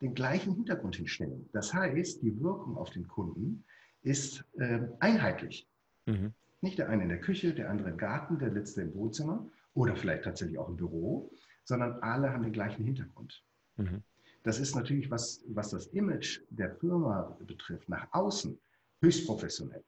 den 0.00 0.14
gleichen 0.14 0.54
Hintergrund 0.54 0.96
hinstellen. 0.96 1.48
Das 1.52 1.72
heißt, 1.72 2.22
die 2.22 2.40
Wirkung 2.40 2.76
auf 2.76 2.90
den 2.90 3.08
Kunden 3.08 3.64
ist 4.02 4.44
äh, 4.58 4.80
einheitlich. 5.00 5.68
Mhm. 6.06 6.34
Nicht 6.60 6.78
der 6.78 6.88
eine 6.88 7.02
in 7.02 7.08
der 7.08 7.20
Küche, 7.20 7.54
der 7.54 7.70
andere 7.70 7.90
im 7.90 7.96
Garten, 7.96 8.38
der 8.38 8.50
letzte 8.50 8.82
im 8.82 8.94
Wohnzimmer 8.94 9.48
oder 9.74 9.96
vielleicht 9.96 10.24
tatsächlich 10.24 10.58
auch 10.58 10.68
im 10.68 10.76
Büro, 10.76 11.30
sondern 11.64 11.94
alle 12.00 12.32
haben 12.32 12.42
den 12.42 12.52
gleichen 12.52 12.84
Hintergrund. 12.84 13.42
Mhm. 13.76 14.02
Das 14.42 14.60
ist 14.60 14.74
natürlich, 14.74 15.10
was, 15.10 15.42
was 15.48 15.70
das 15.70 15.86
Image 15.88 16.42
der 16.50 16.76
Firma 16.76 17.36
betrifft, 17.46 17.88
nach 17.88 18.06
außen 18.12 18.58
höchst 19.00 19.26
professionell. 19.26 19.82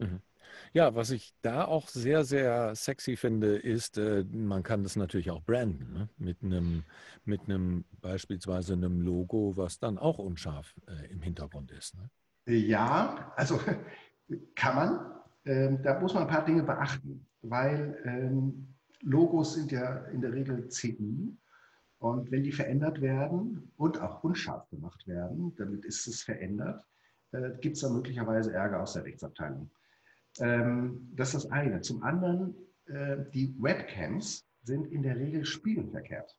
Mhm. 0.00 0.20
Ja, 0.72 0.94
was 0.94 1.10
ich 1.10 1.34
da 1.42 1.64
auch 1.64 1.88
sehr, 1.88 2.24
sehr 2.24 2.74
sexy 2.74 3.16
finde, 3.16 3.56
ist, 3.56 3.98
äh, 3.98 4.24
man 4.30 4.62
kann 4.62 4.82
das 4.82 4.96
natürlich 4.96 5.30
auch 5.30 5.42
branden, 5.42 5.92
ne? 5.92 6.08
mit 6.16 6.42
einem 6.42 6.84
mit 7.24 7.42
einem 7.44 7.84
beispielsweise 8.00 8.74
einem 8.74 9.00
Logo, 9.00 9.56
was 9.56 9.78
dann 9.78 9.98
auch 9.98 10.18
unscharf 10.18 10.74
äh, 10.86 11.10
im 11.12 11.22
Hintergrund 11.22 11.70
ist. 11.72 11.96
Ne? 11.96 12.10
Ja, 12.46 13.32
also 13.36 13.60
kann 14.54 14.76
man. 14.76 15.20
Ähm, 15.44 15.82
da 15.82 15.98
muss 15.98 16.14
man 16.14 16.24
ein 16.24 16.28
paar 16.28 16.44
Dinge 16.44 16.62
beachten, 16.62 17.26
weil 17.42 17.96
ähm, 18.04 18.74
Logos 19.02 19.54
sind 19.54 19.72
ja 19.72 20.04
in 20.06 20.20
der 20.20 20.32
Regel 20.32 20.68
CI 20.68 21.34
und 21.98 22.30
wenn 22.30 22.42
die 22.42 22.52
verändert 22.52 23.00
werden 23.00 23.72
und 23.76 24.00
auch 24.00 24.22
unscharf 24.22 24.68
gemacht 24.68 25.06
werden, 25.06 25.54
damit 25.56 25.84
ist 25.84 26.06
es 26.06 26.22
verändert, 26.22 26.84
äh, 27.32 27.50
gibt 27.60 27.76
es 27.76 27.82
da 27.82 27.88
möglicherweise 27.88 28.52
Ärger 28.52 28.82
aus 28.82 28.92
der 28.92 29.04
Rechtsabteilung. 29.04 29.70
Ähm, 30.38 31.10
das 31.14 31.34
ist 31.34 31.44
das 31.44 31.52
eine. 31.52 31.80
Zum 31.80 32.02
anderen, 32.02 32.54
äh, 32.86 33.18
die 33.34 33.54
Webcams 33.58 34.46
sind 34.62 34.86
in 34.86 35.02
der 35.02 35.16
Regel 35.16 35.44
spiegelverkehrt. 35.44 36.36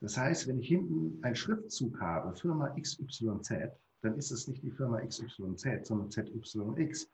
Das 0.00 0.16
heißt, 0.16 0.46
wenn 0.48 0.58
ich 0.58 0.68
hinten 0.68 1.22
einen 1.22 1.36
Schriftzug 1.36 2.00
habe, 2.00 2.34
Firma 2.36 2.74
XYZ, 2.80 3.50
dann 4.02 4.16
ist 4.16 4.30
es 4.30 4.46
nicht 4.46 4.62
die 4.62 4.70
Firma 4.70 5.00
XYZ, 5.00 5.86
sondern 5.86 6.10
ZYX 6.10 7.10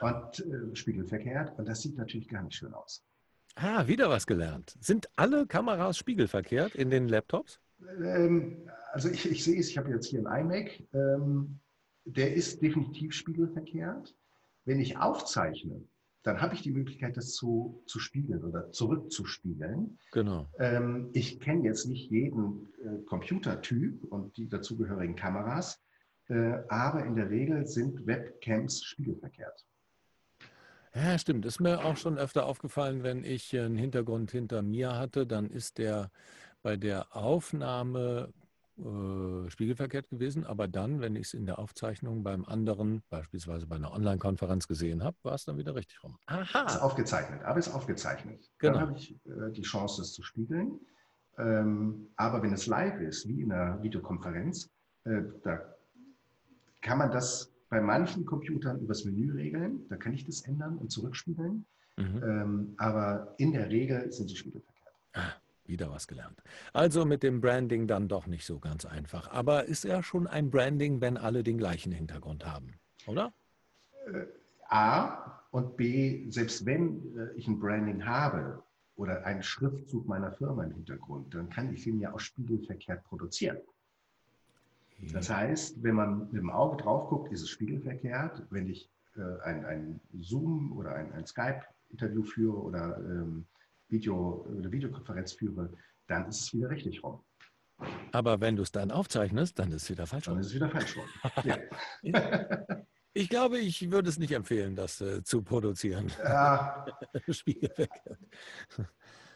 ah. 0.00 0.10
und 0.10 0.40
äh, 0.40 0.74
spiegelverkehrt. 0.74 1.56
Und 1.58 1.68
das 1.68 1.82
sieht 1.82 1.96
natürlich 1.96 2.28
gar 2.28 2.42
nicht 2.42 2.56
schön 2.56 2.74
aus. 2.74 3.04
Ah, 3.56 3.86
wieder 3.86 4.10
was 4.10 4.26
gelernt. 4.26 4.74
Sind 4.80 5.08
alle 5.16 5.46
Kameras 5.46 5.96
spiegelverkehrt 5.96 6.74
in 6.74 6.90
den 6.90 7.08
Laptops? 7.08 7.60
Ähm, 8.02 8.68
also 8.92 9.08
ich, 9.08 9.30
ich, 9.30 9.44
sehe 9.44 9.58
es, 9.58 9.68
ich 9.68 9.78
habe 9.78 9.90
jetzt 9.90 10.06
hier 10.06 10.26
einen 10.26 10.50
iMac, 10.50 10.82
ähm, 10.92 11.60
der 12.04 12.34
ist 12.34 12.60
definitiv 12.62 13.12
spiegelverkehrt. 13.12 14.14
Wenn 14.64 14.80
ich 14.80 14.96
aufzeichne, 14.96 15.82
dann 16.22 16.40
habe 16.40 16.54
ich 16.54 16.62
die 16.62 16.70
Möglichkeit, 16.70 17.16
das 17.16 17.34
zu, 17.34 17.82
zu 17.86 17.98
spiegeln 17.98 18.42
oder 18.44 18.72
zurückzuspiegeln. 18.72 19.98
Genau. 20.12 20.48
Ähm, 20.58 21.10
ich 21.12 21.38
kenne 21.38 21.64
jetzt 21.64 21.86
nicht 21.86 22.10
jeden 22.10 22.72
äh, 22.82 23.02
Computertyp 23.04 24.04
und 24.04 24.36
die 24.38 24.48
dazugehörigen 24.48 25.16
Kameras, 25.16 25.82
äh, 26.28 26.54
aber 26.68 27.04
in 27.04 27.14
der 27.14 27.28
Regel 27.28 27.66
sind 27.66 28.06
Webcams 28.06 28.82
spiegelverkehrt. 28.82 29.66
Ja, 30.94 31.18
stimmt. 31.18 31.44
Ist 31.44 31.60
mir 31.60 31.84
auch 31.84 31.96
schon 31.96 32.18
öfter 32.18 32.46
aufgefallen, 32.46 33.02
wenn 33.02 33.24
ich 33.24 33.54
einen 33.58 33.76
Hintergrund 33.76 34.30
hinter 34.30 34.62
mir 34.62 34.96
hatte, 34.96 35.26
dann 35.26 35.50
ist 35.50 35.78
der 35.78 36.10
bei 36.62 36.76
der 36.76 37.14
Aufnahme 37.14 38.32
äh, 38.76 39.50
spiegelverkehrt 39.50 40.08
gewesen, 40.08 40.44
aber 40.44 40.66
dann, 40.66 41.00
wenn 41.00 41.14
ich 41.14 41.28
es 41.28 41.34
in 41.34 41.46
der 41.46 41.58
Aufzeichnung 41.58 42.24
beim 42.24 42.44
anderen, 42.44 43.02
beispielsweise 43.08 43.66
bei 43.66 43.76
einer 43.76 43.92
Online-Konferenz 43.92 44.66
gesehen 44.66 45.04
habe, 45.04 45.16
war 45.22 45.34
es 45.34 45.44
dann 45.44 45.58
wieder 45.58 45.74
richtig 45.74 46.02
rum. 46.02 46.18
Aha. 46.26 46.66
Ist 46.66 46.82
aufgezeichnet, 46.82 47.42
aber 47.44 47.58
ist 47.58 47.72
aufgezeichnet. 47.72 48.50
Genau. 48.58 48.74
Dann 48.74 48.82
habe 48.82 48.98
ich 48.98 49.14
äh, 49.26 49.52
die 49.52 49.62
Chance, 49.62 50.02
es 50.02 50.12
zu 50.12 50.22
spiegeln. 50.22 50.80
Ähm, 51.38 52.08
aber 52.16 52.42
wenn 52.42 52.52
es 52.52 52.66
live 52.66 53.00
ist, 53.00 53.28
wie 53.28 53.42
in 53.42 53.52
einer 53.52 53.82
Videokonferenz, 53.82 54.70
äh, 55.04 55.22
da 55.42 55.60
kann 56.80 56.98
man 56.98 57.10
das 57.10 57.52
bei 57.68 57.80
manchen 57.80 58.24
Computern 58.26 58.80
übers 58.80 59.04
Menü 59.04 59.32
regeln. 59.32 59.86
Da 59.88 59.96
kann 59.96 60.12
ich 60.12 60.24
das 60.24 60.42
ändern 60.42 60.78
und 60.78 60.90
zurückspiegeln. 60.90 61.64
Mhm. 61.96 62.22
Ähm, 62.22 62.74
aber 62.76 63.34
in 63.38 63.52
der 63.52 63.68
Regel 63.68 64.10
sind 64.12 64.28
sie 64.28 64.36
spiegelverkehrt. 64.36 64.94
Wieder 65.66 65.90
was 65.90 66.06
gelernt. 66.06 66.42
Also 66.72 67.04
mit 67.04 67.22
dem 67.22 67.40
Branding 67.40 67.86
dann 67.86 68.08
doch 68.08 68.26
nicht 68.26 68.44
so 68.44 68.58
ganz 68.58 68.84
einfach. 68.84 69.30
Aber 69.30 69.64
ist 69.64 69.84
ja 69.84 70.02
schon 70.02 70.26
ein 70.26 70.50
Branding, 70.50 71.00
wenn 71.00 71.16
alle 71.16 71.42
den 71.42 71.56
gleichen 71.56 71.92
Hintergrund 71.92 72.44
haben, 72.44 72.74
oder? 73.06 73.32
Äh, 74.06 74.26
A 74.68 75.40
und 75.50 75.76
B, 75.76 76.28
selbst 76.30 76.66
wenn 76.66 77.16
äh, 77.16 77.32
ich 77.36 77.48
ein 77.48 77.58
Branding 77.58 78.04
habe 78.04 78.62
oder 78.96 79.24
einen 79.24 79.42
Schriftzug 79.42 80.06
meiner 80.06 80.32
Firma 80.32 80.64
im 80.64 80.72
Hintergrund, 80.72 81.34
dann 81.34 81.48
kann 81.48 81.72
ich 81.72 81.86
ihn 81.86 82.00
ja 82.00 82.12
auch 82.12 82.20
spiegelverkehrt 82.20 83.04
produzieren. 83.04 83.58
Das 85.12 85.28
heißt, 85.30 85.82
wenn 85.82 85.94
man 85.94 86.18
mit 86.30 86.34
dem 86.34 86.50
Auge 86.50 86.76
drauf 86.76 87.08
guckt, 87.08 87.32
ist 87.32 87.42
es 87.42 87.50
spiegelverkehrt. 87.50 88.42
Wenn 88.50 88.68
ich 88.68 88.88
äh, 89.16 89.42
ein, 89.42 89.64
ein, 89.64 90.00
Zoom 90.20 90.72
oder 90.72 90.94
ein, 90.94 91.12
ein 91.12 91.26
Skype-Interview 91.26 92.22
führe 92.22 92.56
oder 92.56 92.98
ähm, 92.98 93.44
Video, 93.88 94.46
eine 94.48 94.70
Videokonferenz 94.70 95.32
führe, 95.32 95.72
dann 96.06 96.28
ist 96.28 96.40
es 96.40 96.54
wieder 96.54 96.70
richtig 96.70 97.02
rum. 97.02 97.24
Aber 98.12 98.40
wenn 98.40 98.56
du 98.56 98.62
es 98.62 98.72
dann 98.72 98.90
aufzeichnest, 98.90 99.58
dann 99.58 99.72
ist 99.72 99.84
es 99.84 99.90
wieder 99.90 100.06
falsch 100.06 100.28
rum. 100.28 100.34
Dann 100.34 100.40
ist 100.42 100.48
es 100.48 100.54
wieder 100.54 100.70
falsch 100.70 100.96
rum. 100.96 101.04
ja. 101.44 101.58
Ich 103.12 103.28
glaube, 103.28 103.58
ich 103.58 103.90
würde 103.90 104.08
es 104.08 104.18
nicht 104.18 104.32
empfehlen, 104.32 104.74
das 104.74 105.00
äh, 105.00 105.22
zu 105.22 105.42
produzieren. 105.42 106.12
Ja. 106.18 106.84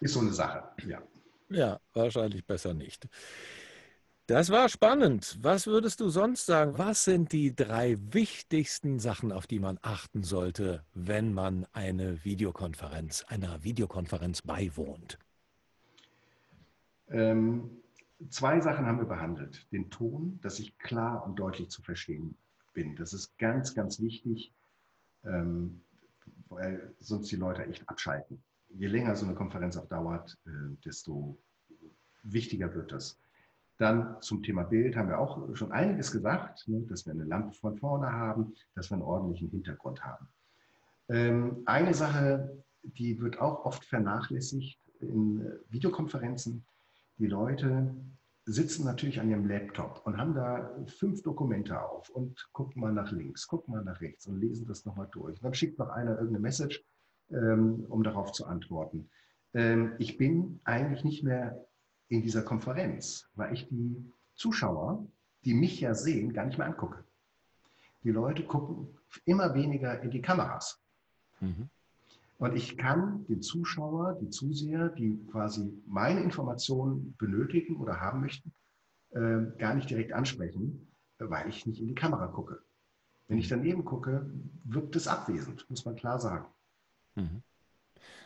Ist 0.00 0.14
so 0.14 0.20
eine 0.20 0.32
Sache, 0.32 0.64
ja. 0.86 1.02
Ja, 1.48 1.80
wahrscheinlich 1.92 2.44
besser 2.44 2.74
nicht. 2.74 3.08
Das 4.28 4.50
war 4.50 4.68
spannend. 4.68 5.38
Was 5.40 5.66
würdest 5.66 6.00
du 6.00 6.10
sonst 6.10 6.44
sagen? 6.44 6.76
Was 6.76 7.04
sind 7.04 7.32
die 7.32 7.56
drei 7.56 7.96
wichtigsten 8.12 8.98
Sachen, 8.98 9.32
auf 9.32 9.46
die 9.46 9.58
man 9.58 9.78
achten 9.80 10.22
sollte, 10.22 10.84
wenn 10.92 11.32
man 11.32 11.66
eine 11.72 12.22
Videokonferenz, 12.26 13.24
einer 13.28 13.64
Videokonferenz 13.64 14.42
beiwohnt? 14.42 15.18
Ähm, 17.08 17.70
zwei 18.28 18.60
Sachen 18.60 18.84
haben 18.84 18.98
wir 18.98 19.06
behandelt. 19.06 19.66
Den 19.72 19.88
Ton, 19.88 20.38
dass 20.42 20.58
ich 20.58 20.76
klar 20.76 21.24
und 21.24 21.38
deutlich 21.38 21.70
zu 21.70 21.80
verstehen 21.80 22.36
bin. 22.74 22.96
Das 22.96 23.14
ist 23.14 23.38
ganz, 23.38 23.74
ganz 23.74 23.98
wichtig, 23.98 24.52
ähm, 25.24 25.80
weil 26.50 26.94
sonst 26.98 27.32
die 27.32 27.36
Leute 27.36 27.64
echt 27.64 27.88
abschalten. 27.88 28.42
Je 28.68 28.88
länger 28.88 29.16
so 29.16 29.24
eine 29.24 29.34
Konferenz 29.34 29.78
auch 29.78 29.88
dauert, 29.88 30.36
äh, 30.44 30.50
desto 30.84 31.38
wichtiger 32.24 32.74
wird 32.74 32.92
das. 32.92 33.18
Dann 33.78 34.16
zum 34.20 34.42
Thema 34.42 34.64
Bild 34.64 34.96
haben 34.96 35.08
wir 35.08 35.18
auch 35.18 35.54
schon 35.54 35.72
einiges 35.72 36.10
gesagt, 36.10 36.66
ne, 36.66 36.80
dass 36.88 37.06
wir 37.06 37.12
eine 37.12 37.24
Lampe 37.24 37.54
von 37.54 37.78
vorne 37.78 38.12
haben, 38.12 38.54
dass 38.74 38.90
wir 38.90 38.96
einen 38.96 39.04
ordentlichen 39.04 39.50
Hintergrund 39.50 40.04
haben. 40.04 40.28
Ähm, 41.08 41.62
eine 41.64 41.94
Sache, 41.94 42.62
die 42.82 43.20
wird 43.20 43.40
auch 43.40 43.64
oft 43.64 43.84
vernachlässigt 43.84 44.80
in 45.00 45.46
äh, 45.46 45.50
Videokonferenzen. 45.70 46.64
Die 47.18 47.26
Leute 47.26 47.94
sitzen 48.44 48.84
natürlich 48.84 49.20
an 49.20 49.30
ihrem 49.30 49.46
Laptop 49.46 50.02
und 50.04 50.16
haben 50.16 50.34
da 50.34 50.70
fünf 50.86 51.22
Dokumente 51.22 51.80
auf 51.80 52.08
und 52.10 52.48
gucken 52.52 52.80
mal 52.80 52.92
nach 52.92 53.12
links, 53.12 53.46
gucken 53.46 53.74
mal 53.74 53.84
nach 53.84 54.00
rechts 54.00 54.26
und 54.26 54.40
lesen 54.40 54.66
das 54.66 54.84
nochmal 54.86 55.08
durch. 55.12 55.36
Und 55.36 55.44
dann 55.44 55.54
schickt 55.54 55.78
noch 55.78 55.90
einer 55.90 56.12
irgendeine 56.12 56.40
Message, 56.40 56.82
ähm, 57.30 57.84
um 57.88 58.02
darauf 58.02 58.32
zu 58.32 58.46
antworten. 58.46 59.08
Ähm, 59.54 59.92
ich 59.98 60.16
bin 60.16 60.60
eigentlich 60.64 61.04
nicht 61.04 61.22
mehr 61.22 61.64
in 62.08 62.22
dieser 62.22 62.42
Konferenz, 62.42 63.28
weil 63.34 63.52
ich 63.52 63.68
die 63.68 64.12
Zuschauer, 64.34 65.06
die 65.44 65.54
mich 65.54 65.80
ja 65.80 65.94
sehen, 65.94 66.32
gar 66.32 66.46
nicht 66.46 66.58
mehr 66.58 66.66
angucke. 66.66 67.04
Die 68.02 68.10
Leute 68.10 68.44
gucken 68.44 68.88
immer 69.24 69.54
weniger 69.54 70.00
in 70.02 70.10
die 70.10 70.22
Kameras. 70.22 70.80
Mhm. 71.40 71.68
Und 72.38 72.54
ich 72.54 72.78
kann 72.78 73.26
den 73.26 73.42
Zuschauer, 73.42 74.16
die 74.20 74.30
Zuseher, 74.30 74.90
die 74.90 75.18
quasi 75.30 75.72
meine 75.86 76.20
Informationen 76.20 77.14
benötigen 77.18 77.76
oder 77.76 78.00
haben 78.00 78.20
möchten, 78.20 78.52
äh, 79.10 79.40
gar 79.58 79.74
nicht 79.74 79.90
direkt 79.90 80.12
ansprechen, 80.12 80.88
weil 81.18 81.48
ich 81.48 81.66
nicht 81.66 81.80
in 81.80 81.88
die 81.88 81.94
Kamera 81.94 82.28
gucke. 82.28 82.62
Wenn 83.26 83.38
ich 83.38 83.48
daneben 83.48 83.84
gucke, 83.84 84.30
wirkt 84.64 84.94
es 84.96 85.08
abwesend, 85.08 85.68
muss 85.68 85.84
man 85.84 85.96
klar 85.96 86.20
sagen. 86.20 86.46
Mhm. 87.16 87.42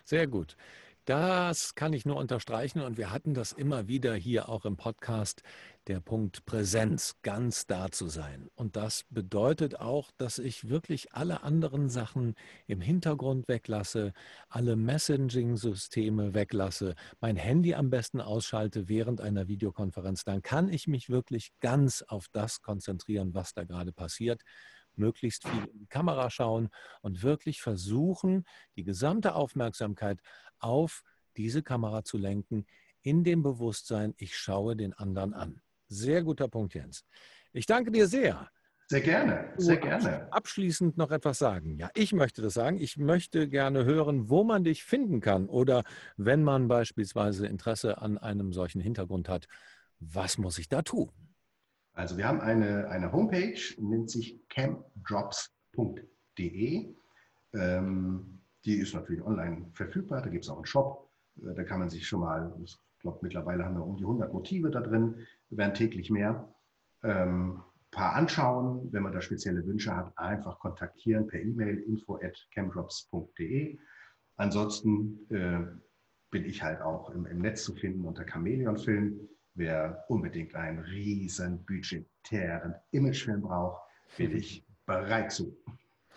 Sehr 0.04 0.26
gut. 0.26 0.56
Das 1.04 1.74
kann 1.74 1.92
ich 1.94 2.06
nur 2.06 2.14
unterstreichen 2.14 2.80
und 2.80 2.96
wir 2.96 3.10
hatten 3.10 3.34
das 3.34 3.50
immer 3.50 3.88
wieder 3.88 4.14
hier 4.14 4.48
auch 4.48 4.64
im 4.64 4.76
Podcast, 4.76 5.42
der 5.88 5.98
Punkt 5.98 6.44
Präsenz, 6.44 7.16
ganz 7.22 7.66
da 7.66 7.90
zu 7.90 8.06
sein. 8.06 8.48
Und 8.54 8.76
das 8.76 9.02
bedeutet 9.10 9.80
auch, 9.80 10.12
dass 10.16 10.38
ich 10.38 10.68
wirklich 10.68 11.12
alle 11.12 11.42
anderen 11.42 11.88
Sachen 11.88 12.36
im 12.68 12.80
Hintergrund 12.80 13.48
weglasse, 13.48 14.12
alle 14.48 14.76
Messaging-Systeme 14.76 16.34
weglasse, 16.34 16.94
mein 17.20 17.34
Handy 17.34 17.74
am 17.74 17.90
besten 17.90 18.20
ausschalte 18.20 18.88
während 18.88 19.20
einer 19.20 19.48
Videokonferenz. 19.48 20.22
Dann 20.22 20.40
kann 20.40 20.68
ich 20.68 20.86
mich 20.86 21.10
wirklich 21.10 21.50
ganz 21.58 22.02
auf 22.02 22.28
das 22.30 22.62
konzentrieren, 22.62 23.34
was 23.34 23.54
da 23.54 23.64
gerade 23.64 23.90
passiert 23.90 24.42
möglichst 24.96 25.48
viel 25.48 25.64
in 25.72 25.78
die 25.78 25.86
Kamera 25.86 26.30
schauen 26.30 26.68
und 27.00 27.22
wirklich 27.22 27.62
versuchen, 27.62 28.44
die 28.76 28.84
gesamte 28.84 29.34
Aufmerksamkeit 29.34 30.20
auf 30.62 31.02
diese 31.36 31.62
Kamera 31.62 32.04
zu 32.04 32.18
lenken, 32.18 32.66
in 33.02 33.24
dem 33.24 33.42
Bewusstsein, 33.42 34.14
ich 34.16 34.36
schaue 34.36 34.76
den 34.76 34.92
anderen 34.92 35.32
an. 35.34 35.60
Sehr 35.88 36.22
guter 36.22 36.46
Punkt, 36.48 36.74
Jens. 36.74 37.04
Ich 37.52 37.66
danke 37.66 37.90
dir 37.90 38.06
sehr. 38.06 38.48
Sehr 38.88 39.00
gerne, 39.00 39.52
sehr 39.56 39.78
gerne. 39.78 40.32
Abschließend 40.32 40.96
noch 40.98 41.10
etwas 41.10 41.38
sagen. 41.38 41.78
Ja, 41.78 41.90
ich 41.94 42.12
möchte 42.12 42.42
das 42.42 42.52
sagen. 42.54 42.78
Ich 42.78 42.98
möchte 42.98 43.48
gerne 43.48 43.86
hören, 43.86 44.28
wo 44.28 44.44
man 44.44 44.62
dich 44.64 44.84
finden 44.84 45.20
kann 45.20 45.48
oder 45.48 45.82
wenn 46.16 46.42
man 46.42 46.68
beispielsweise 46.68 47.46
Interesse 47.46 48.02
an 48.02 48.18
einem 48.18 48.52
solchen 48.52 48.82
Hintergrund 48.82 49.30
hat, 49.30 49.48
was 49.98 50.36
muss 50.36 50.58
ich 50.58 50.68
da 50.68 50.82
tun? 50.82 51.10
Also 51.94 52.18
wir 52.18 52.26
haben 52.26 52.40
eine, 52.40 52.88
eine 52.88 53.12
Homepage, 53.12 53.60
nennt 53.78 54.10
sich 54.10 54.40
camdrops.de. 54.48 56.94
Ähm, 57.54 58.41
die 58.64 58.76
ist 58.76 58.94
natürlich 58.94 59.22
online 59.22 59.66
verfügbar, 59.72 60.22
da 60.22 60.28
gibt 60.28 60.44
es 60.44 60.50
auch 60.50 60.56
einen 60.56 60.66
Shop. 60.66 61.10
Äh, 61.38 61.54
da 61.54 61.64
kann 61.64 61.80
man 61.80 61.90
sich 61.90 62.06
schon 62.06 62.20
mal, 62.20 62.54
ich 62.62 62.78
glaube 63.00 63.18
mittlerweile 63.22 63.64
haben 63.64 63.76
wir 63.76 63.84
um 63.84 63.96
die 63.96 64.04
100 64.04 64.32
Motive 64.32 64.70
da 64.70 64.80
drin, 64.80 65.26
werden 65.50 65.74
täglich 65.74 66.10
mehr. 66.10 66.48
Ähm, 67.02 67.62
paar 67.92 68.14
anschauen, 68.14 68.88
wenn 68.90 69.02
man 69.02 69.12
da 69.12 69.20
spezielle 69.20 69.64
Wünsche 69.66 69.94
hat, 69.94 70.16
einfach 70.16 70.58
kontaktieren 70.58 71.26
per 71.26 71.40
E-Mail 71.40 71.78
info 71.78 72.16
at 72.16 72.36
camdrops.de. 72.52 73.78
Ansonsten 74.36 75.18
äh, 75.30 75.60
bin 76.30 76.44
ich 76.46 76.62
halt 76.62 76.80
auch 76.80 77.10
im, 77.10 77.26
im 77.26 77.38
Netz 77.38 77.64
zu 77.64 77.74
finden 77.74 78.04
unter 78.04 78.24
Chameleon 78.24 78.78
Film. 78.78 79.28
Wer 79.54 80.04
unbedingt 80.08 80.54
einen 80.54 80.78
riesen 80.78 81.62
budgetären 81.66 82.74
Imagefilm 82.92 83.42
braucht, 83.42 83.82
bin 84.16 84.32
ich 84.36 84.66
bereit 84.86 85.30
zu. 85.30 85.54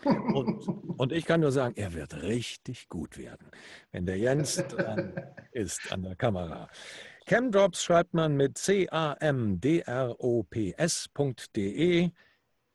Und, 0.04 0.68
und, 0.98 1.12
ich 1.12 1.24
kann 1.24 1.40
nur 1.40 1.52
sagen, 1.52 1.74
er 1.76 1.94
wird 1.94 2.22
richtig 2.22 2.88
gut 2.88 3.18
werden, 3.18 3.50
wenn 3.92 4.06
der 4.06 4.18
Jens 4.18 4.56
dran 4.68 5.14
ist 5.52 5.92
an 5.92 6.02
der 6.02 6.14
Kamera. 6.16 6.68
Camdrops 7.26 7.82
schreibt 7.82 8.14
man 8.14 8.36
mit 8.36 8.56
c-a-m-d-r-o-p-s.de 8.58 9.30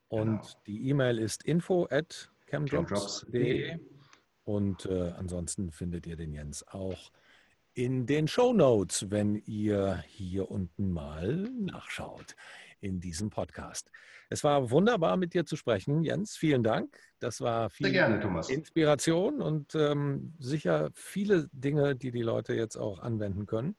und 0.09 0.41
genau. 0.41 0.41
die 0.67 0.89
E-Mail 0.89 1.19
ist 1.19 1.43
info 1.43 1.87
at 1.89 2.29
camdrops.de 2.47 3.79
und 4.43 4.85
äh, 4.87 5.13
ansonsten 5.15 5.71
findet 5.71 6.05
ihr 6.05 6.17
den 6.17 6.33
Jens 6.33 6.67
auch 6.67 7.11
in 7.73 8.05
den 8.05 8.27
Show 8.27 8.53
Notes, 8.53 9.09
wenn 9.09 9.35
ihr 9.35 10.03
hier 10.07 10.51
unten 10.51 10.91
mal 10.91 11.49
nachschaut 11.59 12.35
in 12.79 12.99
diesem 12.99 13.29
Podcast. 13.29 13.91
Es 14.29 14.43
war 14.43 14.71
wunderbar, 14.71 15.17
mit 15.17 15.33
dir 15.33 15.45
zu 15.45 15.55
sprechen, 15.55 16.03
Jens. 16.03 16.35
Vielen 16.35 16.63
Dank. 16.63 16.97
Das 17.19 17.41
war 17.41 17.69
viel 17.69 17.91
gerne, 17.91 18.21
Inspiration 18.49 19.41
und 19.41 19.75
ähm, 19.75 20.33
sicher 20.39 20.89
viele 20.93 21.49
Dinge, 21.51 21.95
die 21.95 22.11
die 22.11 22.21
Leute 22.21 22.53
jetzt 22.53 22.77
auch 22.77 22.99
anwenden 22.99 23.45
können. 23.45 23.75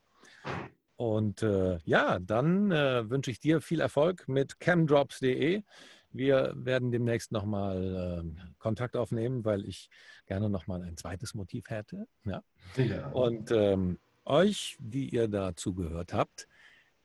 Und 0.97 1.43
äh, 1.43 1.79
ja, 1.85 2.19
dann 2.21 2.71
äh, 2.71 3.09
wünsche 3.11 3.31
ich 3.31 3.41
dir 3.41 3.61
viel 3.61 3.81
Erfolg 3.81 4.29
mit 4.29 4.61
camdrops.de. 4.61 5.63
Wir 6.13 6.53
werden 6.57 6.91
demnächst 6.91 7.33
nochmal 7.33 8.25
äh, 8.25 8.53
Kontakt 8.59 8.97
aufnehmen, 8.97 9.45
weil 9.45 9.65
ich 9.65 9.89
gerne 10.27 10.49
nochmal 10.49 10.83
ein 10.83 10.97
zweites 10.97 11.35
Motiv 11.35 11.71
hätte. 11.71 12.07
Ja. 12.25 12.43
ja. 12.77 13.09
Und 13.09 13.51
ähm, 13.51 13.99
euch, 14.25 14.77
die 14.79 15.09
ihr 15.09 15.29
dazu 15.29 15.75
gehört 15.75 16.13
habt, 16.13 16.49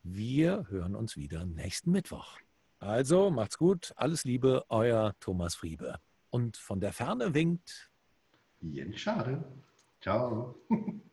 wir 0.04 0.68
hören 0.70 0.96
uns 0.96 1.18
wieder 1.18 1.46
nächsten 1.46 1.92
Mittwoch. 1.92 2.40
Also 2.80 3.32
macht's 3.32 3.58
gut, 3.58 3.94
alles 3.96 4.24
Liebe, 4.24 4.66
euer 4.70 5.16
Thomas 5.20 5.56
Friebe. 5.56 6.00
Und 6.30 6.58
von 6.58 6.80
der 6.80 6.94
Ferne 6.94 7.34
winkt 7.34 7.90
Jens 8.62 9.00
Schade. 9.00 9.44
Ciao. 10.02 10.56